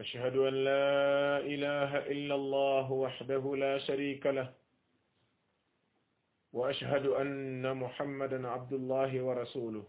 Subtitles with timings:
[0.00, 4.52] أشهد أن لا إله إلا الله وحده لا شريك له
[6.52, 9.84] وأشهد أن محمدا عبد الله ورسوله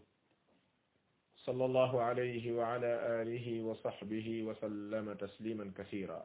[1.35, 6.21] صلى الله عليه وعلى آله وصحبه وسلم تسليما كثيرا.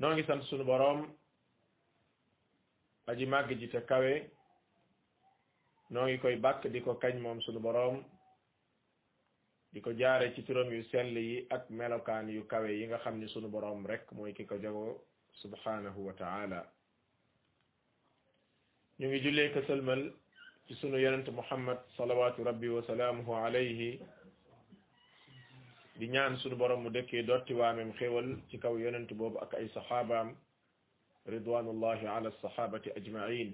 [0.00, 1.16] نوغي سانت سونو بروم
[3.06, 4.12] aji màgg ji te kawe
[5.90, 6.18] noo ngi
[9.76, 13.18] di ko jaare ci turam yu sell yi ak melokaan yu kawe yi nga xam
[13.20, 15.04] ni sunu boroom rek mooy ki ko jago
[15.42, 16.64] subhanahu wa ta'ala
[18.98, 20.02] ñu ngi jullee ko sëlmal
[20.66, 24.00] ci sunu yonent muhammad salawatu rabbi wa salaamuhu alayhi
[26.00, 29.68] di ñaan sunu boroom mu dëkkee dotti waamem xéwal ci kaw yonent boobu ak ay
[29.76, 30.32] saxaabaam
[31.28, 33.52] ridwanullahi ala alsahabati ajmain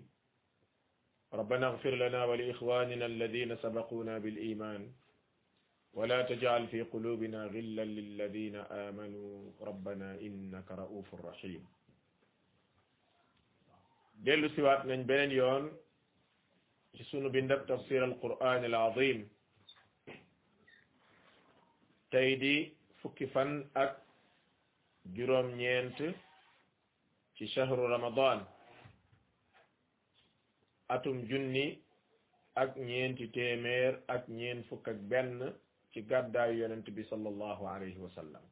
[1.33, 4.83] ربنا اغفر لنا ولإخواننا الذين سبقونا بالإيمان
[5.93, 9.53] ولا تجعل في قلوبنا غلا للذين آمنوا.
[9.61, 11.63] ربنا إنك رؤوف رحيم.
[14.25, 15.73] دلو سوات من بين يون.
[16.95, 19.29] جسونو بندب تفسير القرآن العظيم.
[22.11, 23.97] تيدي فكفن أك
[25.07, 26.15] جروم نينت
[27.37, 28.45] في شهر رمضان.
[30.91, 31.79] أتم جني
[32.57, 35.53] أك نينت تيمير أك نين فكك بنن
[35.93, 38.43] ci gàddaayu yonent bi sallallahu alayhi wa sallam.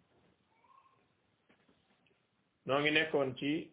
[2.67, 3.71] Ngi nekkoon ci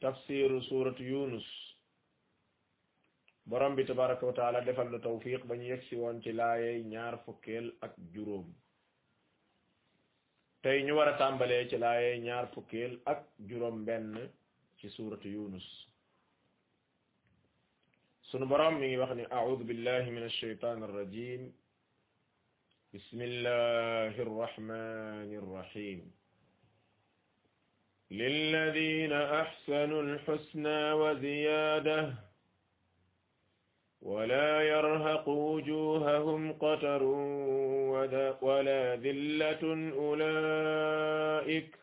[0.00, 1.46] tafsiru suratu yunus.
[3.46, 7.14] Borom bi tabaraka wa taala defal na tawfiq ba ñu yegsi woon ci laayey ñaar
[7.24, 8.48] fukkeel ak juróom.
[10.62, 14.30] Tey ñu war a tàmbalee ci laayey ñaar fukkeel ak juróom benn
[14.78, 15.66] ci suuratu yunus.
[18.28, 20.78] Sunu borom mi ngi wax ni a'udhu billahi min ash-shaytan
[22.94, 26.00] ar-rajim bismillahi ar-rahmani ar-rahim
[28.10, 32.14] للذين أحسنوا الحسنى وزيادة
[34.02, 37.02] ولا يرهق وجوههم قتر
[38.42, 41.78] ولا ذلة أولئك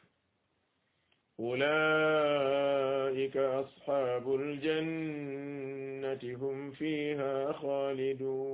[1.39, 8.50] أولئك أصحاب الجنة هم فيها خالدون.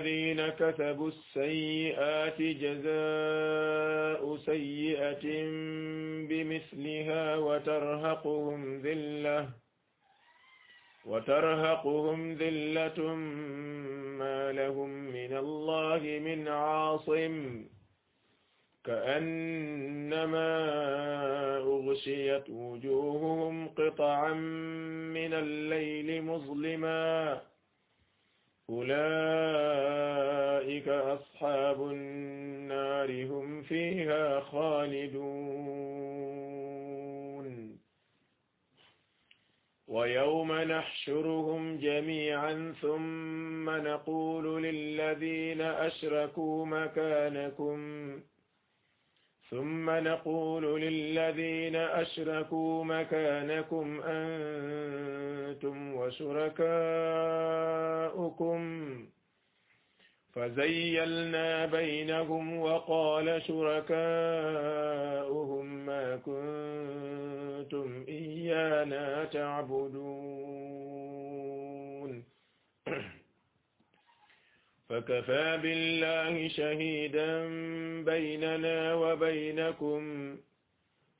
[0.00, 5.24] والذين كسبوا السيئات جزاء سيئة
[6.28, 9.48] بمثلها وترهقهم ذلة
[11.04, 13.14] وترهقهم ذلة
[14.20, 17.64] ما لهم من الله من عاصم
[18.84, 20.50] كأنما
[21.58, 24.32] أغشيت وجوههم قطعا
[25.12, 27.40] من الليل مظلما
[28.70, 30.20] أولئك
[30.88, 35.70] أصحاب النار هم فيها خالدون.
[39.88, 47.78] ويوم نحشرهم جميعا ثم نقول للذين أشركوا مكانكم
[49.50, 57.00] ثم نقول للذين أشركوا مكانكم أنتم وشركاؤكم.
[60.32, 64.06] فزيلنا بينهم وقال شركاؤهم
[65.86, 70.09] ما كنتم إيانا تعبدون.
[75.00, 77.44] فكفى بالله شهيدا
[78.04, 80.36] بيننا وبينكم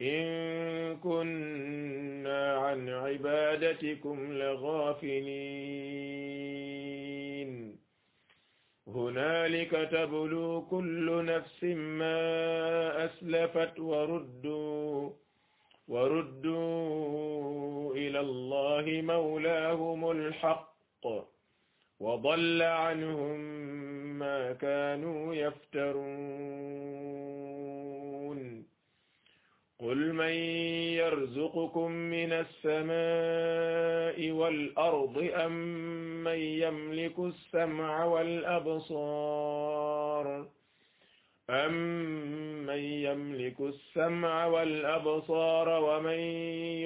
[0.03, 4.33] إن كنا عن عبادتكم
[6.81, 7.77] لغافلين
[8.89, 12.21] هنالك تبلو كل نفس ما
[13.05, 15.11] أسلفت وردوا
[15.89, 17.15] وردوا
[17.95, 18.85] إلى الله
[19.15, 21.30] مولاهم الحق
[22.01, 23.41] وضل عنهم
[24.19, 27.01] ما كانوا يفترون.
[29.81, 30.35] قل من
[31.03, 35.53] يرزقكم من السماء والأرض أم
[36.25, 39.51] من يملك السمع والأبصار؟
[41.51, 46.19] أمن يملك السمع والأبصار ومن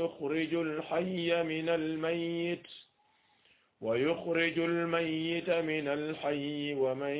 [0.03, 2.67] يخرج الحي من الميت؟
[3.85, 7.17] ويخرج الميت من الحي ومن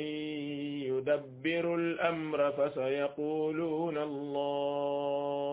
[0.89, 5.45] يدبر الأمر فسيقولون الله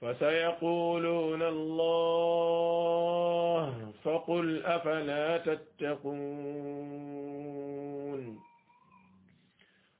[0.00, 2.68] فسيقولون الله
[4.04, 7.17] فقل أفلا تتقون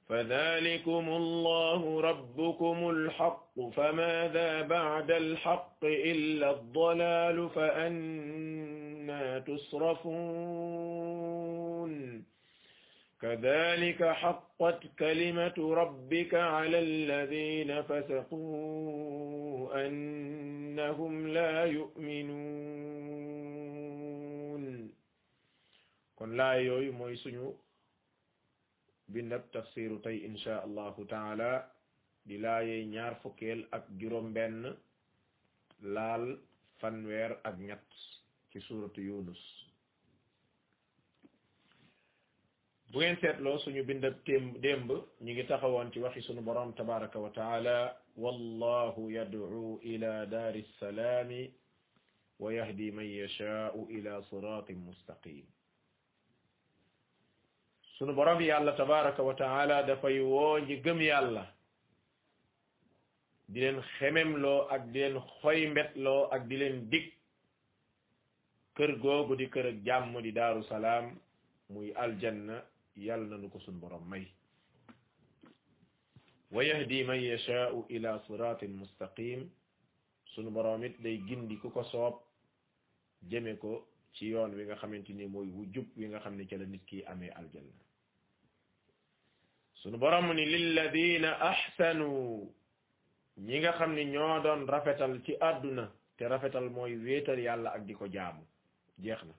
[0.08, 11.18] فذلكم الله ربكم الحق فماذا بعد الحق إلا الضلال فأنا تصرفون
[13.20, 22.38] كذلك حقت كلمة ربك على الذين فسقوا أنهم لا يؤمنون.
[26.16, 26.52] كن لا
[26.90, 27.54] موي سنو
[29.08, 31.70] بنب تفسير تي إن شاء الله تعالى
[32.26, 34.76] دلاي نيار فكيل أك جروم بن
[35.82, 36.38] لال
[36.78, 37.84] فنوير أك نيات
[38.50, 39.42] في سورة يونس
[42.92, 44.90] بوين سيت لو سونو بنداب تيم ديمب
[45.20, 51.30] نيغي تاخاوون تي واخي سونو بروم تبارك وتعالى والله يدعو إلى دار السلام
[52.38, 55.46] ويهدي من يشاء إلى صراط مستقيم
[57.98, 61.44] sunu borom yàlla tabaraka wa taala dafay woo ñi yàlla.
[63.48, 67.12] Di leen xememloo ak di leen xoy mbetloo ak di leen dig.
[68.76, 71.18] Kër googu di kër ak jàmm di daaru salaam
[71.70, 72.62] muy aljanna
[72.96, 74.26] yàlla na nu ko sunu borom may.
[76.50, 79.50] Wa yahdi man yashaa'u ila siratin mustaqim
[80.34, 82.14] sunu borom it day gindi ku ko soob
[83.30, 86.46] jëme ko ci yoon wi nga xamante ni mooy wu jub wi nga xam ne
[86.46, 87.87] ca la nit ki amee aljanna.
[89.82, 92.48] Sunu borom ni lilladina ahsanu.
[93.38, 95.84] Ñi nga xam ni ñoo doon rafetal ci àdduna
[96.16, 98.42] te rafetal mooy wéetal yàlla ak di ko jaamu.
[98.98, 99.34] Jeex na.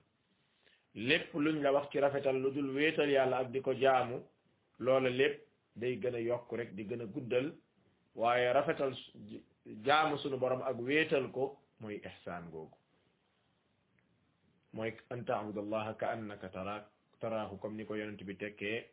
[0.94, 4.16] Lépp luñ la wax ci rafetal lu dul wéetal yàlla ak di ko jaamu
[4.78, 5.40] loola lépp
[5.76, 7.52] day gën a yokk rek di gën a guddal.
[8.14, 8.92] Waaye rafetal
[9.84, 12.76] jaamu sunu borom ak wéetal ko mooy ihsaan googu.
[14.72, 16.86] Mooy an taabudallaha ka annaka tara
[17.20, 18.86] taraahu ni ko yonent bi tekkee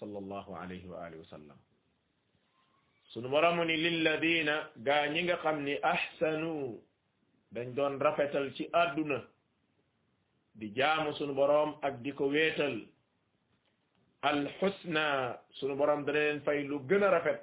[0.00, 1.56] sallallahu alayhi wa alihi wa
[3.12, 6.78] sunu boromu ni lilladina gaa ñi nga xam ahsanu
[7.54, 9.18] dañ doon rafetal ci àdduna
[10.58, 12.76] di jaamu sunu boroom ak di ko wéetal
[14.22, 17.40] alxusna sunu boroom dana leen fay lu gën rafet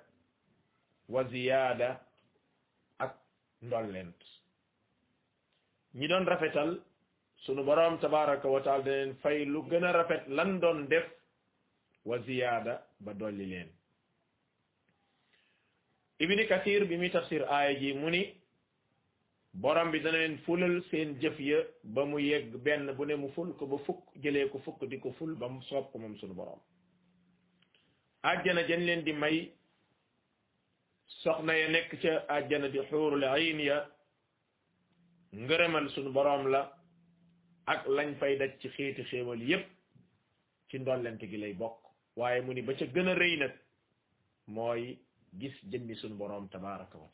[1.10, 1.90] wa ziyaada
[3.00, 3.14] ak
[3.62, 4.20] ndollent
[5.96, 6.72] ñi doon rafetal
[7.46, 11.06] sunu boroom tabaraka wa taala dana leen fay lu gën rafet lan doon def
[12.06, 13.70] wa ziyaada ba dolli leen.
[16.20, 18.22] Ibni kathir bi muy tafsir aaya ji mu ni
[19.54, 23.30] borom bi dana leen fulal seen jëf ya ba mu yegg benn bu ne mu
[23.36, 26.16] ful ko ba fukk jëlee ko fukk di ko ful ba mu soob ko moom
[26.18, 26.60] sunu borom.
[28.24, 29.52] Àjjana jën leen di may
[31.22, 33.78] soxna ya nekk ca àjjana di xuurul ayn ya
[35.34, 36.62] ngërëmal sunu borom la
[37.68, 39.66] ak lañ fay daj ci xeeti xéewal yépp
[40.70, 41.85] ci ndollente gi lay bokk.
[42.16, 43.54] Waaye mu ni ba ca gën a rëy nag
[44.48, 44.98] mooy
[45.40, 47.10] gis jëmmi sunu boroom tabaraka wa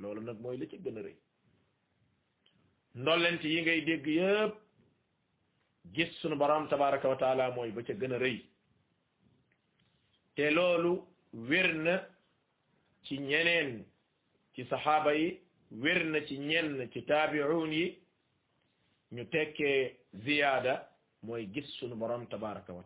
[0.00, 1.16] loolu nag mooy la ca gën a rëy.
[2.94, 4.54] Ndollent yi ngay dégg yépp
[5.94, 8.38] gis sunu boroom tabaraka wa mooy ba ca gën a rëy.
[10.34, 10.92] Te loolu
[11.48, 11.94] wér na
[13.04, 13.84] ci ñeneen
[14.54, 15.40] ci saxaaba yi
[15.82, 17.98] wér na ci ñenn ci taabi'un yi.
[19.14, 20.74] Ñu tekkee ziyaada
[21.22, 22.84] mooy gis sunu boroom tabaraka wa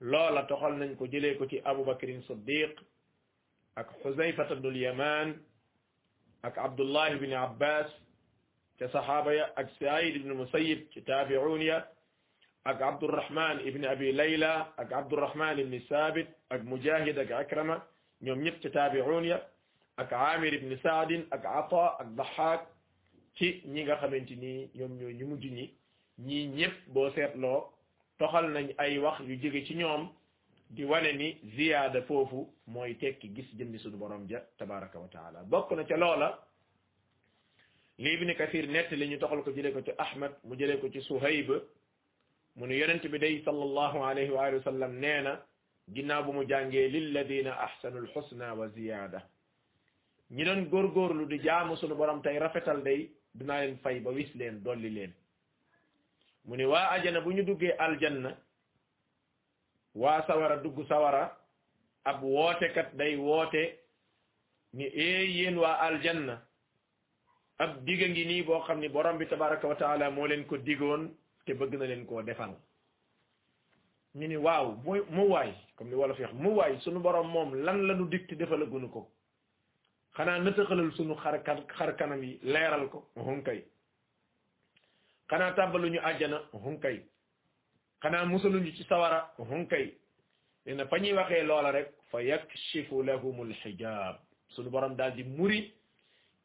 [0.00, 2.78] loola toxal nañ ko jëlee ko ci Abu Bakrin Siddiq
[3.76, 5.34] ak Xuzayfata bnul Yaman
[6.42, 7.90] ak Abdullah ibn Abbas
[8.78, 11.82] ca saxaaba ya ak Saïd ibn Musayyib ci taabi'un ya
[12.64, 17.82] ak Abdurrahman ibn Abi Layla ak Abdurrahman ibn Sabit ak Mujahid ak Akrama
[18.22, 19.40] ñoom ñëpp ci taabi'un ya
[19.98, 22.60] ak Amir ibn Saadin ak Ata ak Dahak
[23.34, 25.66] ci ñi nga xamante ni ñoom ñoo ñu mujj ñi
[26.18, 27.70] ñii ñëpp boo seetloo
[28.18, 30.08] toxal nañ ay wax yu jóge ci ñoom
[30.70, 35.42] di wane ni ziyaada foofu mooy tekki gis jëmmi suñu borom ja tabaraka wa taala
[35.44, 36.28] bokk na ca loola
[37.98, 40.88] li ibni kathir nett li ñu toxal ko jëlee ko ci ahmad mu jëlee ko
[40.90, 41.48] ci suhayb
[42.56, 45.40] mu ne yonent bi day sallallahu alayhi wa sallam nee na
[45.94, 49.22] ginnaaw bu mu jàngee lilladina ahsanu alxusna wa ziyaada
[50.30, 54.30] ñi doon góorgóorlu di jaamu suñu borom tey rafetal day dinaa leen fay ba wis
[54.34, 55.12] leen dolli leen
[56.44, 58.36] mu ne waa ajana bu ñu duggee aljanna
[59.94, 61.36] waa sawara dugg sawara
[62.04, 63.78] ab wootekat day woote
[64.72, 66.42] ni eey yéen waa aljanna
[67.58, 70.56] ab digga ngi nii boo xam ni borom bi tabaraka wa taala moo leen ko
[70.58, 71.10] digoon
[71.44, 72.54] te bëgg na leen koo defal.
[74.14, 77.54] ñu ni waaw mu mu waay comme ni wolof wax mu waay sunu borom moom
[77.64, 79.10] lan la nu dig te defalagunu ko.
[80.16, 81.42] xanaa nëtëxalal sunu xar
[81.76, 83.10] xar kanam yi leeral ko.
[83.16, 83.42] Hun
[85.30, 87.00] xanaa tàbbaluñu àjjana hun kay
[88.02, 89.92] xanaa musaluñu ci sawara hun kay
[90.66, 94.16] na fa ñuy waxee loola rek fa yakshifu lahumul xijaab
[94.54, 95.72] sunu borom daal di muri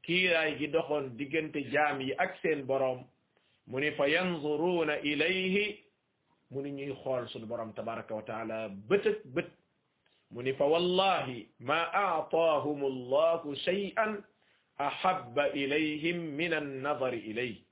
[0.03, 3.03] kiiraay gi doxoon diggante jaam yi ak seen borom
[3.67, 5.79] mu ni fa yanzuruuna ilayhi
[6.51, 9.49] mu ni ñuy xool sunu borom tabaraka wa taala bët ak bët
[10.31, 14.23] mu fa wallahi ma aataahum allahu shay'an
[14.77, 17.63] ahabba ilayhim min annadari ilayhi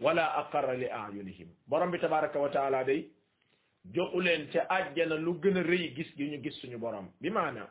[0.00, 3.10] wala aqarra li ayunihim borom bi tabaraka wa taala day
[3.94, 7.30] joxu leen ca àjjana lu gën a rëy gis gi ñu gis suñu borom bi
[7.30, 7.68] maana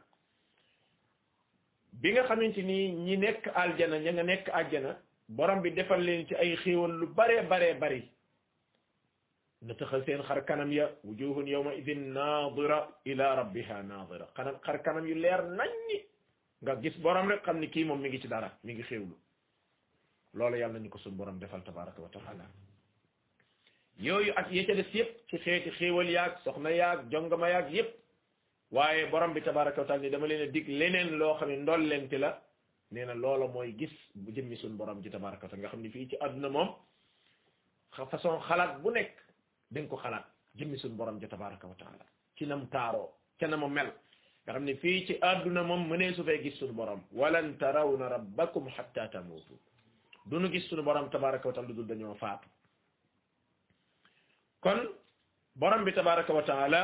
[1.94, 4.98] bi nga xamante ni ñi nekk aljana ña nga nekk àjjana
[5.30, 8.02] borom bi defal leen ci ay xéewal lu bare bare bari
[9.62, 14.82] na taxal seen xar kanam ya wujuhun yawma idin nadira ila rabbiha nadira xanam xar
[14.84, 15.98] kanam yu leer naññi
[16.62, 19.16] nga gis borom rek xam ni kii moom mi ngi ci dara mi ngi xéewlu
[20.38, 22.46] loolu yàlla nañu ko suñu borom defal tabaraka wa taala
[24.00, 27.90] yooyu ak yecca des yëpp ci xeeti xéewal yaag soxna yaag jongama yaag yëpp
[28.72, 31.56] waaye borom bi tabaraka wa taala ni dama leen a dig leneen loo xam ne
[31.58, 32.42] ndollente la
[32.92, 35.82] nee na loola mooy gis bu jëmmi suñu borom ji tabaraka wa taala nga xam
[35.82, 36.70] ne fii ci àdduna moom
[38.12, 39.14] façon xalaat bu nekk
[39.72, 40.26] da ko xalaat
[40.58, 43.90] jëmmi suñu borom ji tabaraka wa taala ci nam taaroo ca na mu mel
[44.46, 48.08] nga xam ne fii ci àdduna moom mënee su fay gis suñu borom walan tarawna
[48.10, 49.56] rabbakum hatta tamuutu
[50.30, 52.48] duñu gis suñu borom tabaraka wa taala dul dañoo faatu
[54.64, 54.80] kon
[55.56, 56.82] borom bi tabaraka wa taala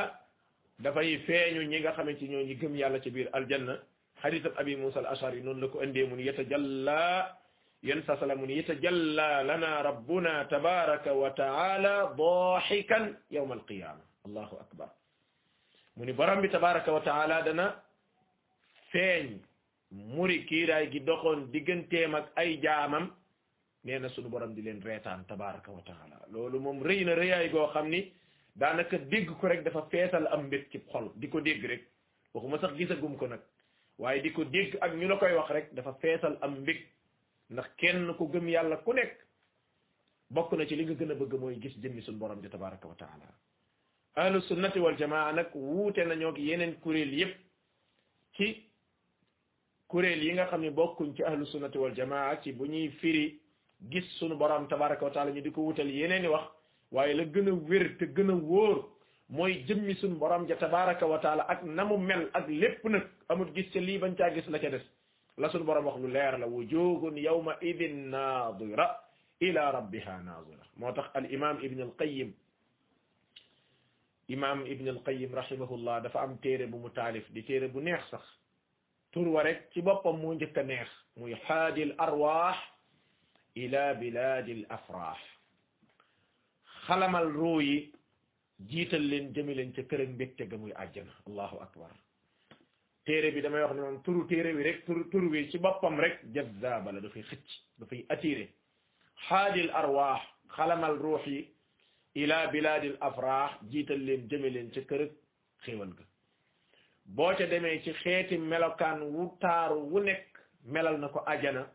[0.78, 3.74] dafay feeñu ñi nga xamante ñoo ñi gëm yàlla ci biir aljanna
[4.22, 7.00] hadith ab abi musa al ashari noonu la ko indee mun yatajalla
[7.82, 14.88] yen sa sala mun yatajalla lana rabbuna tabaraka wa taala dahikan yawma alqiyama allahu akbar
[15.96, 17.66] mu ni borom bi tabaraka wa taala dana
[18.92, 19.26] feeñ
[19.92, 23.10] muri kiiraay gi doxoon digganteem ak ay jaamam
[23.84, 27.50] nee na sunu borom di leen reetaan tabaraka wa taala loolu moom rëy na rëyaay
[27.50, 28.12] goo xam ni
[28.56, 31.82] daanaka dégg ko rek dafa feesal am mbét ci xol di ko dégg rek
[32.34, 33.40] waxuma sax gisagum ko nag
[33.98, 36.80] waaye di ko dégg ak ñu la koy wax rek dafa feesal am mbég
[37.50, 39.16] ndax kenn ku gëm yàlla ku nekk
[40.30, 42.88] bokk na ci li nga gën a bëgg mooy gis jëmmi suñu borom ji tabaraka
[42.88, 43.28] wa taala
[44.16, 47.36] ahlu sunnati wal jamaa nag wuute nañoo ak yeneen kuréel yépp
[48.36, 48.70] ci
[49.88, 53.40] kuréel yi nga xam ne bokkuñ ci ahlu sunnati wal jamaa ci bu ñuy firi
[53.90, 56.44] gis sunu borom tabaraka wa taala ñu di ko wutal yeneen i wax
[56.92, 58.84] waaye la gën a wér te gën a wóor
[59.28, 63.02] mooy jëmmi sunu borom ja tabaraka wa taala ak na mu mel ak lépp nag
[63.28, 64.84] amul gis ca lii bañ caa gis la ca des
[65.38, 68.86] la sunu borom wax lu leer la wujuhun yawma idin nadira
[69.40, 72.32] ila rabbiha nadira moo tax al imam ibn al qayyim
[74.28, 78.00] imam ibn al qayyim rahimahullah dafa am téere bu mu taalif di téere bu neex
[78.10, 78.22] sax
[79.12, 82.56] tur wa rek ci boppam moo njëkk a neex muy haadil arwaax
[83.56, 85.38] إلى بلاد الأفراح.
[86.86, 87.92] خلم الروي
[88.66, 91.06] جيت لين جميل انت كرم بيت جمي أجن.
[91.28, 91.90] الله أكبر.
[93.06, 96.24] تيري بي دمي وخني نون تورو تيري وي ريك تورو تورو وي سي بوبام ريك
[96.24, 97.46] جذاب لا دفي خيت
[97.78, 98.48] دفي أتيري.
[99.16, 101.24] حاج الأرواح خلم الروح
[102.16, 105.12] إلى بلاد الأفراح جيت لين جميل لين سي كرك
[105.64, 105.94] خيوان
[107.40, 107.92] دمي سي
[108.38, 109.98] ملوكان و تارو و
[110.96, 111.72] نكو اجانا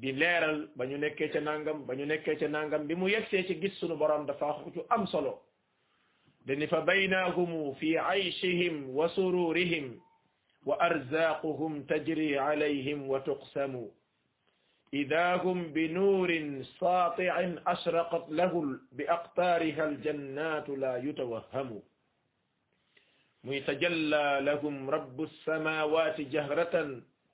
[0.00, 3.46] di leeral ba ñu nekkee ca nangam ba ñu nekkee ca nangam bi mu yegsee
[3.46, 5.40] ci gis sunu borom dafa xucu am solo
[6.46, 9.96] dani fa baynahumu fi ayshihim wa sururihim
[10.66, 13.90] wa arzaquhum tajri alayhim wa tuqsamu
[14.94, 16.30] إذا هم بنور
[16.80, 17.34] ساطع
[17.66, 18.52] أشرقت له
[18.92, 21.82] بأقطارها الجنات لا يتوهم
[23.44, 26.74] ويتجلى لهم رب السماوات جهرة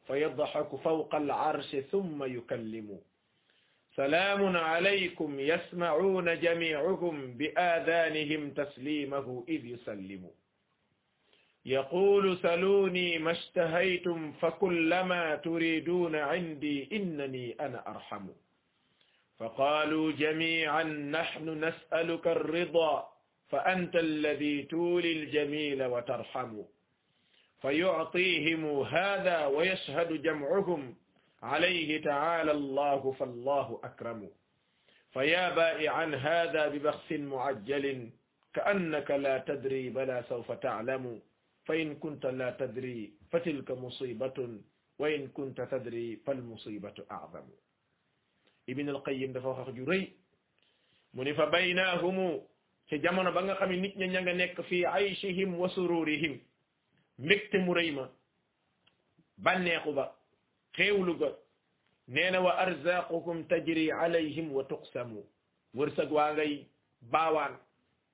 [0.06, 2.99] فيضحك فوق العرش ثم يكلم.
[3.97, 10.30] سلام عليكم يسمعون جميعهم بآذانهم تسليمه إذ يسلم.
[11.64, 18.26] يقول سلوني ما اشتهيتم فكلما تريدون عندي إنني أنا أرحم.
[19.38, 23.09] فقالوا جميعا نحن نسألك الرضا
[23.49, 26.62] فأنت الذي تولي الجميل وترحم.
[27.62, 30.95] فيعطيهم هذا ويشهد جمعهم
[31.42, 34.31] عليه تعالى الله فالله أكرم.
[35.12, 38.11] فيا بائعا هذا ببخس معجل
[38.54, 41.21] كأنك لا تدري بلا سوف تعلم.
[41.64, 44.38] فإن كنت لا تدري فتلك مصيبة
[44.99, 47.47] وإن كنت تدري فالمصيبة أعظم.
[48.69, 50.12] ابن القيم دفوخ جري
[51.14, 52.42] منف بيناهم
[52.88, 56.40] في جمعنا بنغا خمي نيت نيغا نيك في عيشهم وسرورهم
[57.19, 58.09] mbégte mu rëy ma
[59.38, 60.14] bànneexu ba
[60.76, 61.28] xéewlu ga
[62.09, 65.23] nee na wa arzaqukum tajri alayhim wa tuqsamu
[65.75, 66.66] wërsëg waa ngay
[67.12, 67.54] baawaan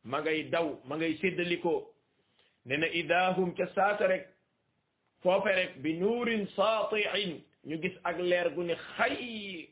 [0.04, 1.86] ma ngay daw ma ngay séddalikoo
[2.66, 4.24] nee na idahum ca saasa rek
[5.22, 7.32] foofe rek bi nuurin saatiin
[7.66, 9.68] ñu gis ak leer gu ne xay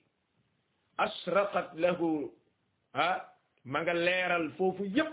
[0.99, 2.30] asraqat lahu
[2.95, 3.16] ah
[3.64, 5.12] ma nga leeral foofu yëpp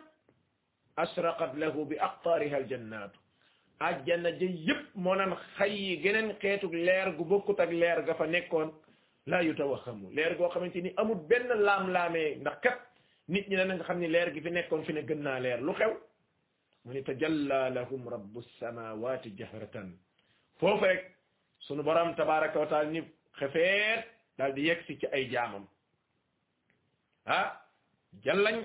[1.04, 3.20] asraqat lahu bi aqtaariha aljannatu
[3.80, 8.26] ajjana ja yëpp moo naan xay geneen xeetug leer gu bokkut ak leer ga fa
[8.28, 8.70] nekkoon
[9.26, 12.80] laa yutawahamu leer goo xamante ni amul benn laam-laamee ndax kat
[13.28, 15.74] nit ñi dana nga xam leer gi fi nekkoon fi ne gën naa leer lu
[15.74, 15.94] xew
[16.86, 19.90] mu ni tajalla lahum rabbu samawati jahratan
[20.60, 21.04] foofu rek
[21.66, 23.02] sunu borom tabaraka wa taala ni
[23.40, 24.04] xefeet
[24.38, 25.66] daal di yegsi ci ay jaamam
[27.26, 27.48] ah
[28.24, 28.58] jallañ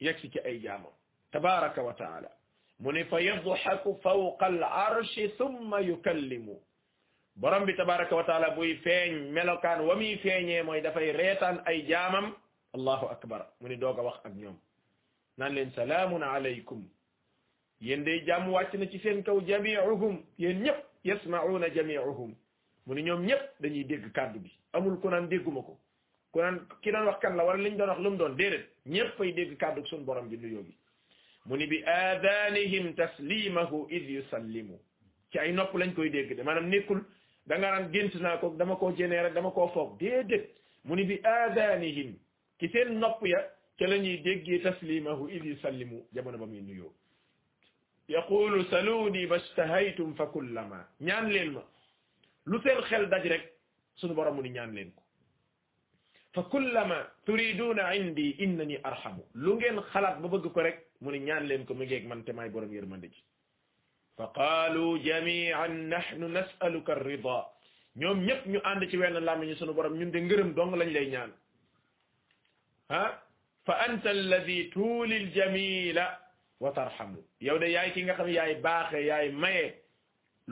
[0.00, 0.92] yegsi ci ay jaamam
[1.32, 2.30] tabaraka wa taala
[2.80, 6.56] mu ni fa yadhaku fawqa al arshi thumma yukallimu
[7.36, 11.82] borom bi tabaraka wa taala buy feeñ melokaan wa muy feeñee mooy dafay reetaan ay
[11.88, 12.34] jaamam
[12.74, 14.56] allahu akbar mu ni doog a wax ak ñoom
[15.38, 16.84] naan leen salaamun alaykum
[17.80, 22.34] yéen day jàmm wàcc na ci seen kaw jamiuhum yéen ñëpp yasma'una jamiuhum
[22.86, 25.78] mu ni ñoom ñëpp dañuy dégg kàddu gi amul ku naan dégguma ko
[26.32, 28.66] ku naan ki doon wax kan la wala liñ doon wax lu mu doon déedéet
[28.86, 30.74] ñëpp ay dégg kàddu suñu borom bi nuyoo gi
[31.48, 34.76] mu ni bi aadanihim taslimahu id yusallimu
[35.32, 37.00] ci ay nopp lañ koy dégg de maanaam nekkul
[37.46, 40.44] da nga naan gént naa ko dama koo jénee rek dama koo foog déedéet
[40.84, 42.14] mu ni bi aadanihim
[42.60, 43.40] ci seen nopp ya
[43.78, 46.92] ca la ñuy déggee taslimahu id yusallimu jamono ba muy nuyoo
[48.08, 51.62] yaqulu saluni bastahaytum fa kullama ñaan leen ma
[52.46, 53.44] lu seen xel daj rek
[53.96, 55.02] sunu borom mu ni ñaan leen ko
[56.34, 61.18] fa kullama turiduna indi innani arhamu lu ngeen xalaat ba bëgg ko rek mu ni
[61.20, 63.22] ñaan leen ko mu ngeeg man te maay borom yërmande ji
[64.16, 67.38] fa qaalu jamian nahnu nasaluka arrida
[67.96, 71.06] ñoom ñëpp ñu ànd ci wenn làmmiñu sunu borom ñun de ngërëm dong lañ lay
[71.10, 71.32] ñaan
[72.88, 73.10] ah
[73.66, 76.06] fa anta alladi tuuli aljamila
[76.60, 79.64] wa tarhamu yow de yaay ki nga xam yaay baaxe yaay maye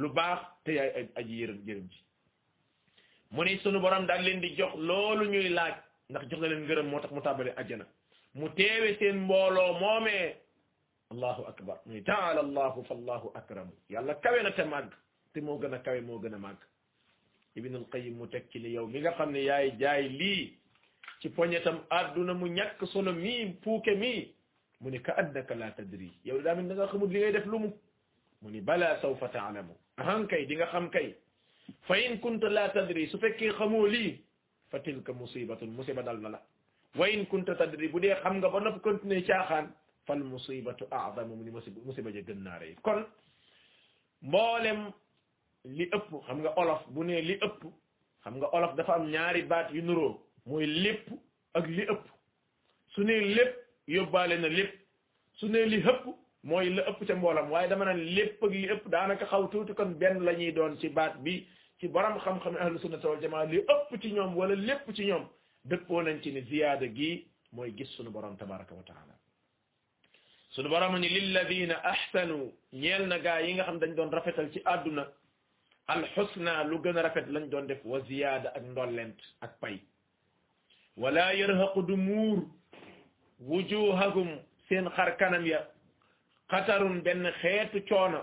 [0.00, 2.00] lu baax te yaay aji yërëm yërëm ji
[3.34, 5.74] mu ni sunu borom daal leen di jox loolu ñuy laaj
[6.10, 7.86] ndax jox na leen ngërëm moo tax mu tàbbale ajjana
[8.38, 10.36] mu teewe seen mbooloo moomee
[11.12, 14.90] allahu akbar muy taala allahu fa allahu akramu yàlla kawe na te màgg
[15.32, 16.58] te moo gën a kawe moo gën a màgg
[17.56, 20.44] ibn al qayyim mu teg ci li yow mi nga xam ne yaay jaay lii
[21.20, 24.22] ci poñetam adduna mu ñàkk solo mii puuke mii
[24.80, 27.46] mu ni ka annaka la tadri yow daa min da nga xamul li ngay def
[27.46, 27.70] lu mu
[28.42, 31.14] mu ni bala sawfa taalamu ahan kay di nga xam kay
[31.88, 34.20] fa in kunta la tadri su fekkee xamoo lii
[34.70, 36.40] fa tilka musibatun musiba dal na la
[36.98, 39.66] wa in kunta tadri bu dee xam nga ba nopp continuer caaxaan
[40.06, 42.74] fal musibatu a'zamu mu ni musiba ja gën naa rëy.
[42.82, 43.04] Kon
[44.22, 44.80] mboolem
[45.64, 47.60] li ëpp xam nga olof bu ne li ëpp
[48.22, 51.08] xam nga olof dafa am ñaari baat yu nuroo mooy lépp
[51.54, 52.04] ak li ëpp.
[52.94, 53.54] Su ne lépp
[53.88, 54.72] yóbbaale na lépp.
[55.38, 56.04] Su ne li ëpp
[56.44, 57.50] mooy la ëpp ca mboolam.
[57.50, 60.76] Waaye dama naan lépp ak li ëpp daanaka xaw tuuti kon benn la ñuy doon
[60.80, 61.46] ci baat bi
[61.80, 65.26] ci borom xam-xam ahlu sunnata wal jamaa li ëpp ci ñoom wala lépp ci ñoom.
[65.68, 69.14] Dëppoo nañ ci ni ziyaada gi mooy gis sunu borom tabaraka wa taala
[70.54, 74.60] sunu borom ni lilladina ahsanu ñeel na gaa yi nga xam dañ doon rafetal ci
[74.64, 75.04] àdduna
[75.88, 79.76] alxusna lu gën a rafet lañ doon def wa ziyaada ak ndollent ak pay
[80.96, 82.38] wala yarhaqu du muur
[83.40, 84.28] wujuhahum
[84.68, 85.60] seen xar kanam ya
[86.50, 88.20] xatarun benn xeetu coono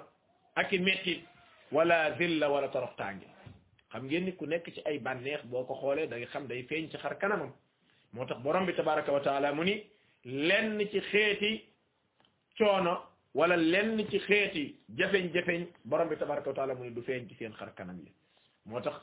[0.56, 1.21] ak i mettit
[1.71, 3.27] wala zilla wala toroxtaange
[3.93, 6.63] xam ngeen ni ku nekk ci ay bànneex boo ko xoolee da nga xam day
[6.69, 7.51] feeñ ci xar kanamam
[8.13, 9.75] moo tax borom bi tabaraka wa taala mu ni
[10.25, 11.51] lenn ci xeeti
[12.58, 12.93] coono
[13.34, 17.36] wala lenn ci xeeti jafeñ-jafeñ borom bi tabaraka wa taala mu ni du feeñ ci
[17.36, 18.12] seen xar kanam yi
[18.65, 18.95] moo tax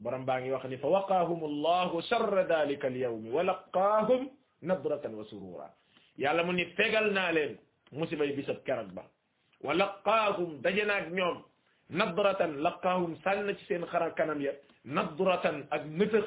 [0.00, 4.28] borom baa ngi wax ni fa waqaahum allahu sharra dalika alyawmi wa laqaahum
[4.62, 5.68] nadratan wa surura
[6.18, 7.56] yàlla mu ni fegal naa leen
[7.92, 9.04] musiba yi bisab keroog ba
[9.64, 11.42] wa laqaahum daje naag ñoom
[11.90, 14.52] نظرة لقاهم سن سين خرا كانم يا
[14.86, 16.26] نظرة اك متخ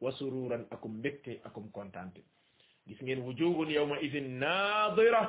[0.00, 2.16] وسرورا اكم بكت اكم كونتانت
[2.88, 4.14] غيس نين وجوه يوم اذ
[4.44, 5.24] ناظره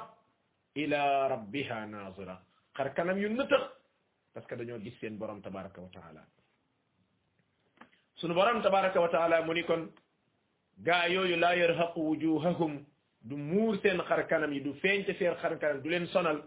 [0.77, 0.99] إلى
[1.33, 2.35] ربها ناظره
[2.75, 3.61] خرا كانم يو متخ
[4.35, 6.23] باسكو دانيو غيس سين بروم تبارك وتعالى
[8.19, 9.81] سن بروم تبارك وتعالى موني كون
[10.87, 12.71] غا يو لا يرهق وجوههم
[13.29, 16.37] دمور سين خرا كانم يدو فينت سير خرا كانم دولين سونال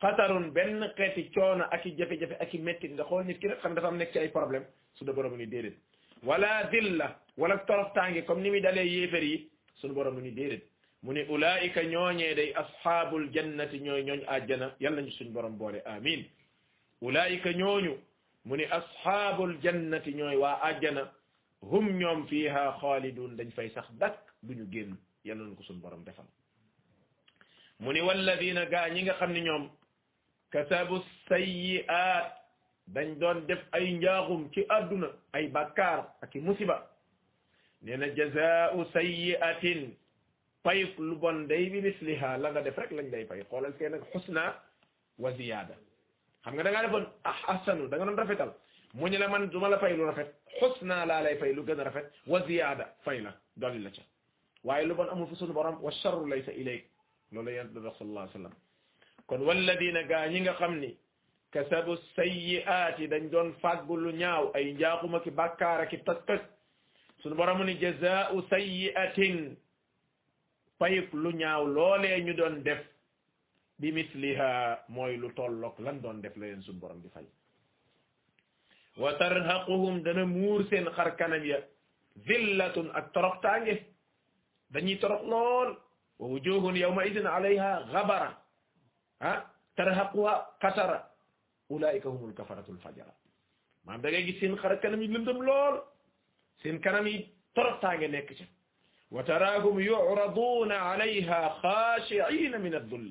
[0.00, 3.60] xatarun benn xeeti coono ak i jafe-jafe ak i mettit nga xool nit ki rek
[3.60, 5.76] xam dafa am nekk ci ay problème su da borom ni déedéet
[6.22, 9.48] wala dilla wala toroxtaange comme ni muy dalee yéefar yi
[9.80, 10.62] suñu borom ni déedéet
[11.02, 15.80] mu ne ulaika ñooñee day ashaabul jannati ñooy ñooñ àjjana yàlla ñu suñ borom boole
[15.84, 16.24] amin
[17.00, 17.92] ulaika ñooñu
[18.44, 21.12] mu ne ashaabul jannati ñooy waa àjjana
[21.62, 26.04] hum ñoom fiha xaalidun dañ fay sax dak duñu génn yàlla nañ ko suñ borom
[26.04, 26.26] defal
[27.80, 29.68] mu ni walladina gaa ñi nga xam ne ñoom
[30.52, 32.32] كتاب السيئات.
[32.88, 36.82] دنج دون ديف اي نياغوم تي ادنا اي بكار اك مصيبه
[37.82, 39.88] نينا جزاء سيئه
[40.64, 44.44] طيب لبون بون داي مثلها لا غا ديف رك لا نداي فاي خولال سين حسنا
[45.18, 45.74] وزياده
[46.44, 48.52] خمغا داغا ديفون احسن داغا نون رافيتال
[48.94, 50.30] موني لا مان دوما لا فاي لو رافيت
[50.60, 54.02] حسنا لا لاي فاي لو غن رافيت وزياده فاينا دولي لا تي
[54.64, 56.84] واي لو امو في سونو بروم والشر ليس اليك
[57.32, 58.52] لولا يد الرسول صلى الله عليه وسلم
[59.26, 60.90] kon walladina gaa ñi nga xam ni
[61.52, 66.40] kasabu sayyi'aati dañ doon fàggu lu ñaaw ay njaaxuma ki bàkkaara ki toj toj
[67.22, 69.56] sunu borom ni jazaa'u sayyi'atin
[70.78, 72.78] payuk lu ñaaw loolee ñu doon def
[73.78, 77.24] bi misliha mooy lu tolloog lan doon def leen sunu borom di fay
[78.96, 81.58] wa tarhaquhum dana muur seen xar kanam ya
[82.26, 83.74] zillatun ak toroxtaange
[84.72, 85.70] dañuy torox lool
[86.18, 88.30] wa wujuhun yawma idin alayha ghabara
[89.20, 89.38] ah
[89.76, 90.98] tarhaquha qatara
[91.70, 93.12] ulaika humul kafaratul fajara
[93.84, 95.76] maanaam da ngay gis seen xar kanam yi lëndëm lool
[96.62, 98.44] seen kanam yi toroxtaange nekk ca
[99.10, 103.08] wa taraahum yu'raduna alayha khashi'ina min ad-dull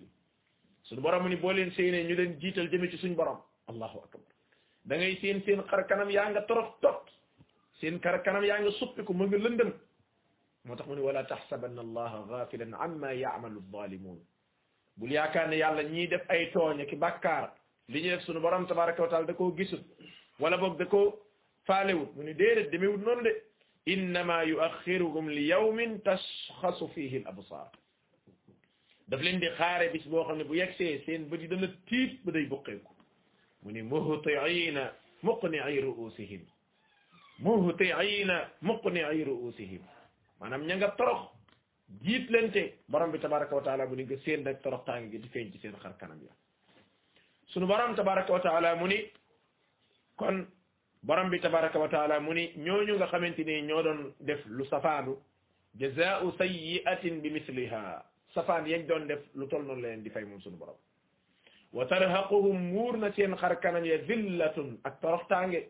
[0.88, 3.40] suñu borom ni boo leen séenee ñu leen jiital jëme ci suñu borom
[3.72, 4.22] allahu akbar
[4.86, 7.06] da ngay seen seen xar kanam yaa nga torox tot
[7.80, 9.72] seen xar kanam yaa nga suppiku mu nga lëndëm
[10.66, 14.20] moo tax mu ne wala taxsabanna allaha ghafilan amma ya'malu adh-dhalimun
[14.98, 17.52] bul yaakaar ne yàlla ñii def ay tooñ ki bàkkaar
[17.90, 19.84] li ñu def suñu borom tabaraka wa taala da koo gisut
[20.40, 21.14] wala boog da koo
[21.68, 23.32] faalewut mu ni déedéet demewut noonu de
[23.94, 27.70] innama yuaxiruhum li yawmin tashxasu fihi al absar
[29.08, 32.24] daf leen di xaare bis boo xam ne bu yegsee seen bët yi dana tiit
[32.26, 32.92] ba day buqeeku
[33.64, 34.92] mu ni muhtiina
[35.24, 36.42] muqni'i ru'usihim
[37.40, 39.82] muhtiina muqni'i ru'usihim
[40.40, 41.22] maanaam ña nga torox
[42.02, 45.20] jiit lente borom bi tabaraka wa taala mu ni nga seen rek torox tàngi gi
[45.20, 45.60] di feeñ ci
[47.52, 48.98] sunu borom tabaraka wa mu ni
[50.16, 50.48] kon
[51.04, 54.66] borom bi tabaraka wa taala mu ni ñooñu nga xamante ni ñoo doon def lu
[54.66, 55.18] safaanu
[55.80, 60.24] jazaa'u sayyi'atin bi misliha safaan yañ doon def lu tol noonu la leen di fay
[60.26, 60.76] moom sunu borom.
[61.74, 63.52] Wa tarhaquhum muur na seen xar
[64.84, 65.62] ak toroxtaange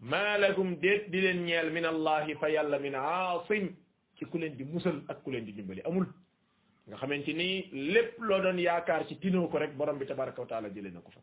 [0.00, 1.20] maa lakum déet di
[1.72, 3.76] min allahi fa yàlla min aasim
[4.16, 5.80] ci ku leen di musal ak ku leen di dimbali.
[5.84, 6.06] Amul.
[6.88, 10.46] Nga xamante ni lépp loo doon yaakaar ci tinoo ko rek borom bi tabaraka wa
[10.48, 11.20] taala jëlee na ko fa.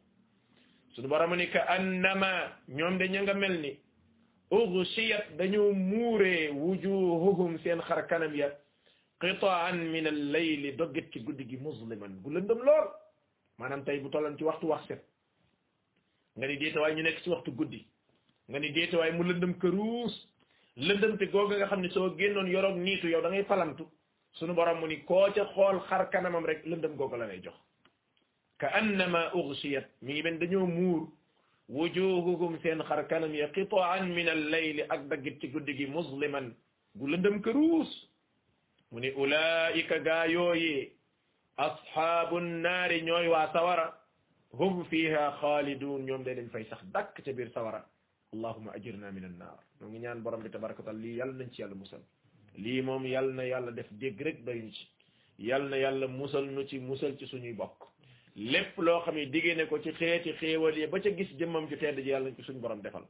[0.96, 3.78] Suñu borom ni ka annama ñoom de ña nga mel ni
[4.50, 8.50] ughshiyat dañoo muuree wujuhuhum seen xar kanam ya
[9.20, 12.88] qitaan min al-layli doggit ci guddi gi musliman gu lëndëm lool.
[13.58, 15.02] Maanaam tey bu tollan ci waxtu wax set.
[16.38, 17.86] Nga ni déetawaay ñu nekk ci waxtu guddi.
[18.50, 18.70] Nga ni
[19.18, 20.31] mu lëndëm këruus
[20.78, 23.86] lëndëm te googa nga xam ne soo génnoon yoroog niitu yow da ngay falamtu
[24.34, 27.56] sunu borom mu ni koo ca xool xar kanamam rek lëndëm googa la lay jox
[28.60, 31.08] ka annama ughshiyat mi ben dañoo muur
[31.70, 36.54] wujuhuhum seen xar kanam ya qitaan min al-layli ak daggit ci guddi gi musliman
[36.96, 37.92] gu lëndëm këruus
[38.92, 40.92] mu ni ulaika gaa yooyee
[41.58, 43.88] ashaabu naari ñooy waa sawara
[44.60, 47.86] hum fiha xaalidun ñoom de dañ fay sax dakk ca biir sawara
[48.34, 51.62] allahuma ajirna min annaar ñoo ngi ñaan borom bi tabaraka taala lii yàlla nañ ci
[51.62, 52.02] yàlla musal.
[52.64, 54.86] Lii moom yàlla na yàlla def dégg rek doyuñ ci.
[55.40, 57.80] Yàlla na yàlla musal nu ci musal ci suñuy bokk.
[58.36, 61.68] Lépp loo xam ne diggee ne ko ci xeeti xéewal yi ba ca gis jëmmam
[61.70, 63.04] ju tedd ji yàlla nañ ci suñu borom defal.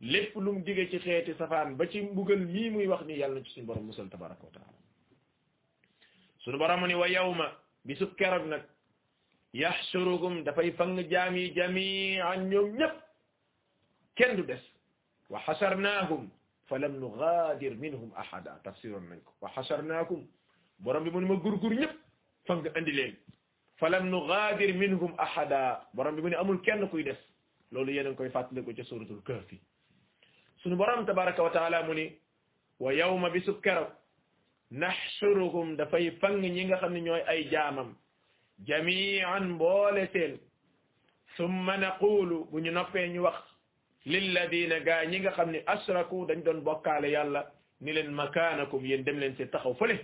[0.00, 3.34] Lépp lu mu digge ci xeeti safaan ba ci mbugal mii muy wax nii yàlla
[3.40, 4.78] nañ ci suñu borom musal tabaraka wa taala
[6.44, 7.46] suñu borom ni wa yawma
[7.84, 8.62] bisub keroog nag
[9.52, 12.50] yaxshuruhum dafay fang jaam yi jamian
[14.18, 14.58] كن
[15.30, 16.28] وحشرناهم.
[16.68, 18.60] فلم نغادر منهم أحدا.
[18.64, 19.32] تفسير منكم.
[19.40, 20.26] وحشرناكم.
[20.78, 21.90] برم بمن ما غور غور نيب
[22.46, 23.16] فانغ اندي لين.
[23.76, 25.82] فلم نغادر منهم أحدا.
[25.94, 27.20] برم بمن امول كن كوي دس.
[27.72, 29.54] لولو يي نكوي فاتلكو تي سوره الكهف
[30.62, 32.06] سونو برام تبارك وتعالى موني
[32.80, 33.92] ويوم بسكر.
[34.72, 37.96] نحشرهم دا فاي نيغا خامني نوي أي جامم.
[38.58, 40.38] جميعا بولتين.
[41.36, 42.48] ثم نقول.
[42.52, 43.47] بني نوبي ني وقت.
[44.12, 47.52] للذين غا نيغا خامني اشركوا دنج دون بوكال يالا
[47.84, 49.98] ني لين مكانكم يين دم لين سي تخاو فلي.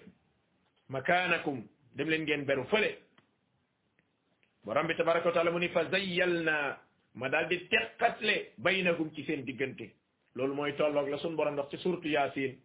[0.90, 1.56] مكانكم
[1.96, 2.94] دم لين ген بيرو فلي.
[4.64, 6.76] برام بي تبارك وتعالى مني فزيلنا.
[7.14, 9.90] ما دال دي تخاتلي بينكم سي سين ديغنتي.
[10.36, 12.60] لول موي تولوك لا سون بورام سي سوره ياسين.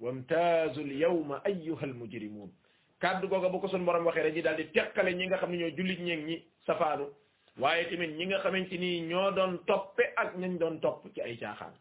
[0.00, 2.52] وامتاز اليوم أيها المجرمون.
[3.00, 6.20] كاد غوغا بوكو سون بورام واخي رجي دال دي تخالي نيغا خامني نيو جوليت نيغ
[6.28, 7.21] ني سفادو
[7.58, 11.36] waaye tamit ñi nga xamante ni ñoo doon toppe ak ñañ doon topp ci ay
[11.38, 11.74] caaxaan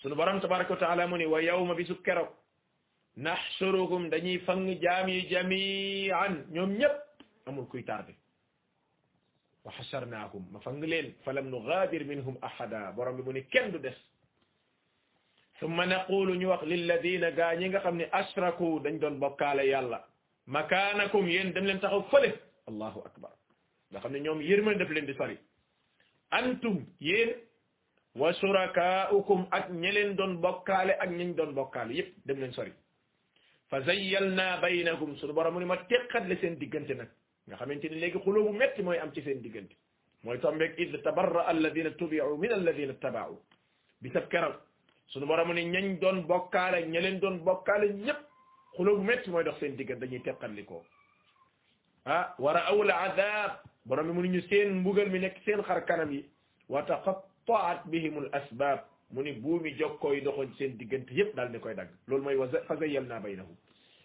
[0.00, 2.28] sunu borom tabaraka wa taala mu ni wa yawma bisu keroog
[3.16, 6.96] naxsuruhum dañuy fang jaam yi jamian ñoom ñëpp
[7.46, 8.14] amul kuy tardé
[9.64, 13.78] wa xasarnaahum ma fang leen falam nugaadir minhum ahada borom bi mu ni kenn du
[13.78, 13.94] des
[15.60, 19.98] summa naqulu ñu wax lilladina gaa ñi nga xam ne ashraku dañ doon bokkaale yàlla
[20.46, 22.32] makaanakum yéen dem leen taxaw fële
[22.66, 23.30] allahu akbar
[23.92, 25.36] nga xam ne ñoom yërmande daf leen di sori
[26.30, 27.30] antum yéen
[28.14, 32.72] wa surakaaukum ak ñe leen doon bokkaale ak ñañ doon bokkaale yépp dem leen sori
[33.70, 37.08] fa zayyalna baynahum suñu borom mu ma teqat le seen diggante nag
[37.46, 39.74] nga xamante ni léegi xuloo bu metti mooy am ci seen diggante
[40.24, 43.38] mooy tombeeg id tabarra alladina tubiu min alladina tabaau
[44.02, 44.54] bisab keral
[45.12, 48.20] suñu borom ni ñañ doon bokkaale ña leen doon bokkaale ñépp
[48.76, 50.84] xuloo bu metti mooy dox seen diggante dañuy teqatli ko
[52.04, 52.92] ah wa ra'aw al
[53.86, 56.24] borom bi mu ni ñu seen mbugal mi nekk seen xar kanam yi
[56.68, 61.50] wa taqattaat bihim al asbab mu ni buumi jokkoo yi doxoon seen diggante yépp daal
[61.52, 63.56] di koy dagg loolu mooy wa fa zayyalna baynahum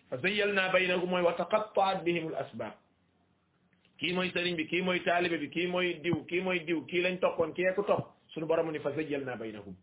[0.10, 2.74] fa zayyalna baynahum mooy wa taqattaat bihim al asbab
[3.98, 7.02] kii mooy sëriñ bi kii mooy taalibe bi kii mooy diw kii mooy diw kii
[7.02, 9.76] lañ toppoon kii ko topp suñu borom ni fa zayyalna baynahum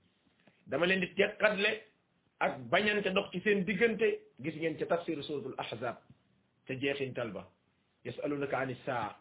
[0.67, 1.71] dama leen di teqatle
[2.41, 4.07] ak bañante dox ci seen diggante
[4.43, 5.97] gis ngeen ca tafsir suratul ahzab
[6.67, 7.47] ca jeexintal ba
[8.05, 9.17] yasalunaka an saa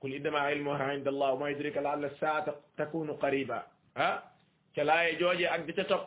[0.00, 3.62] قل إنما علمها عند الله وما يدرك لعل الساعة تكون قريبة
[3.96, 4.10] ها؟
[4.76, 6.04] كلا يجوجي أك بتتوك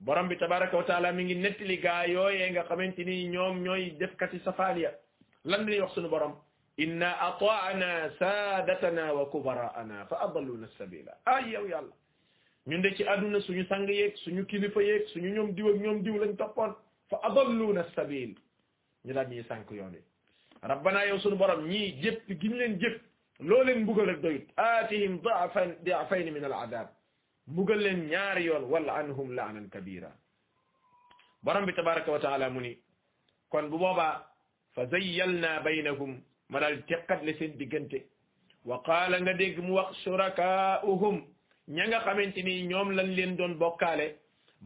[0.00, 4.92] برم بتبارك وتعالى من نتلي قايو ينغا قمنتني يوم نيوي دفكتي سفاليا.
[5.44, 6.34] لن يحسن برم.
[6.80, 12.00] إنا أطاعنا سادتنا وكبراءنا فأضلون آه، السبيل أي يا الله.
[12.66, 16.02] ñun de ci aduna suñu sang yek suñu kilifa يوم suñu يوم diw ak ñom
[16.02, 16.74] diw lañ topon
[17.08, 18.34] fa adalluna sabil
[19.04, 19.98] ñu dañ ñi sank yoni
[20.62, 23.00] rabbana yaw suñu borom ñi jep gi ñu leen jep
[23.48, 24.46] loo leen mbugal rek doyut.
[24.56, 26.88] Aatihim daafan daafayn min al adab
[27.46, 30.10] mbugal leen ñaari yoon wala anhum laanan kabira
[31.42, 32.72] borom bi tabaraka wa taala mu ni
[33.50, 34.14] kon bu boobaa
[34.74, 36.12] fa zayyalna baynahum
[36.50, 38.00] ma daal teqat le seen diggante.
[38.64, 41.16] Wa qaala nga dégg mu wax shurakaa'uhum
[41.68, 44.06] ña nga xamante ni ñoom lañ leen doon bokkaale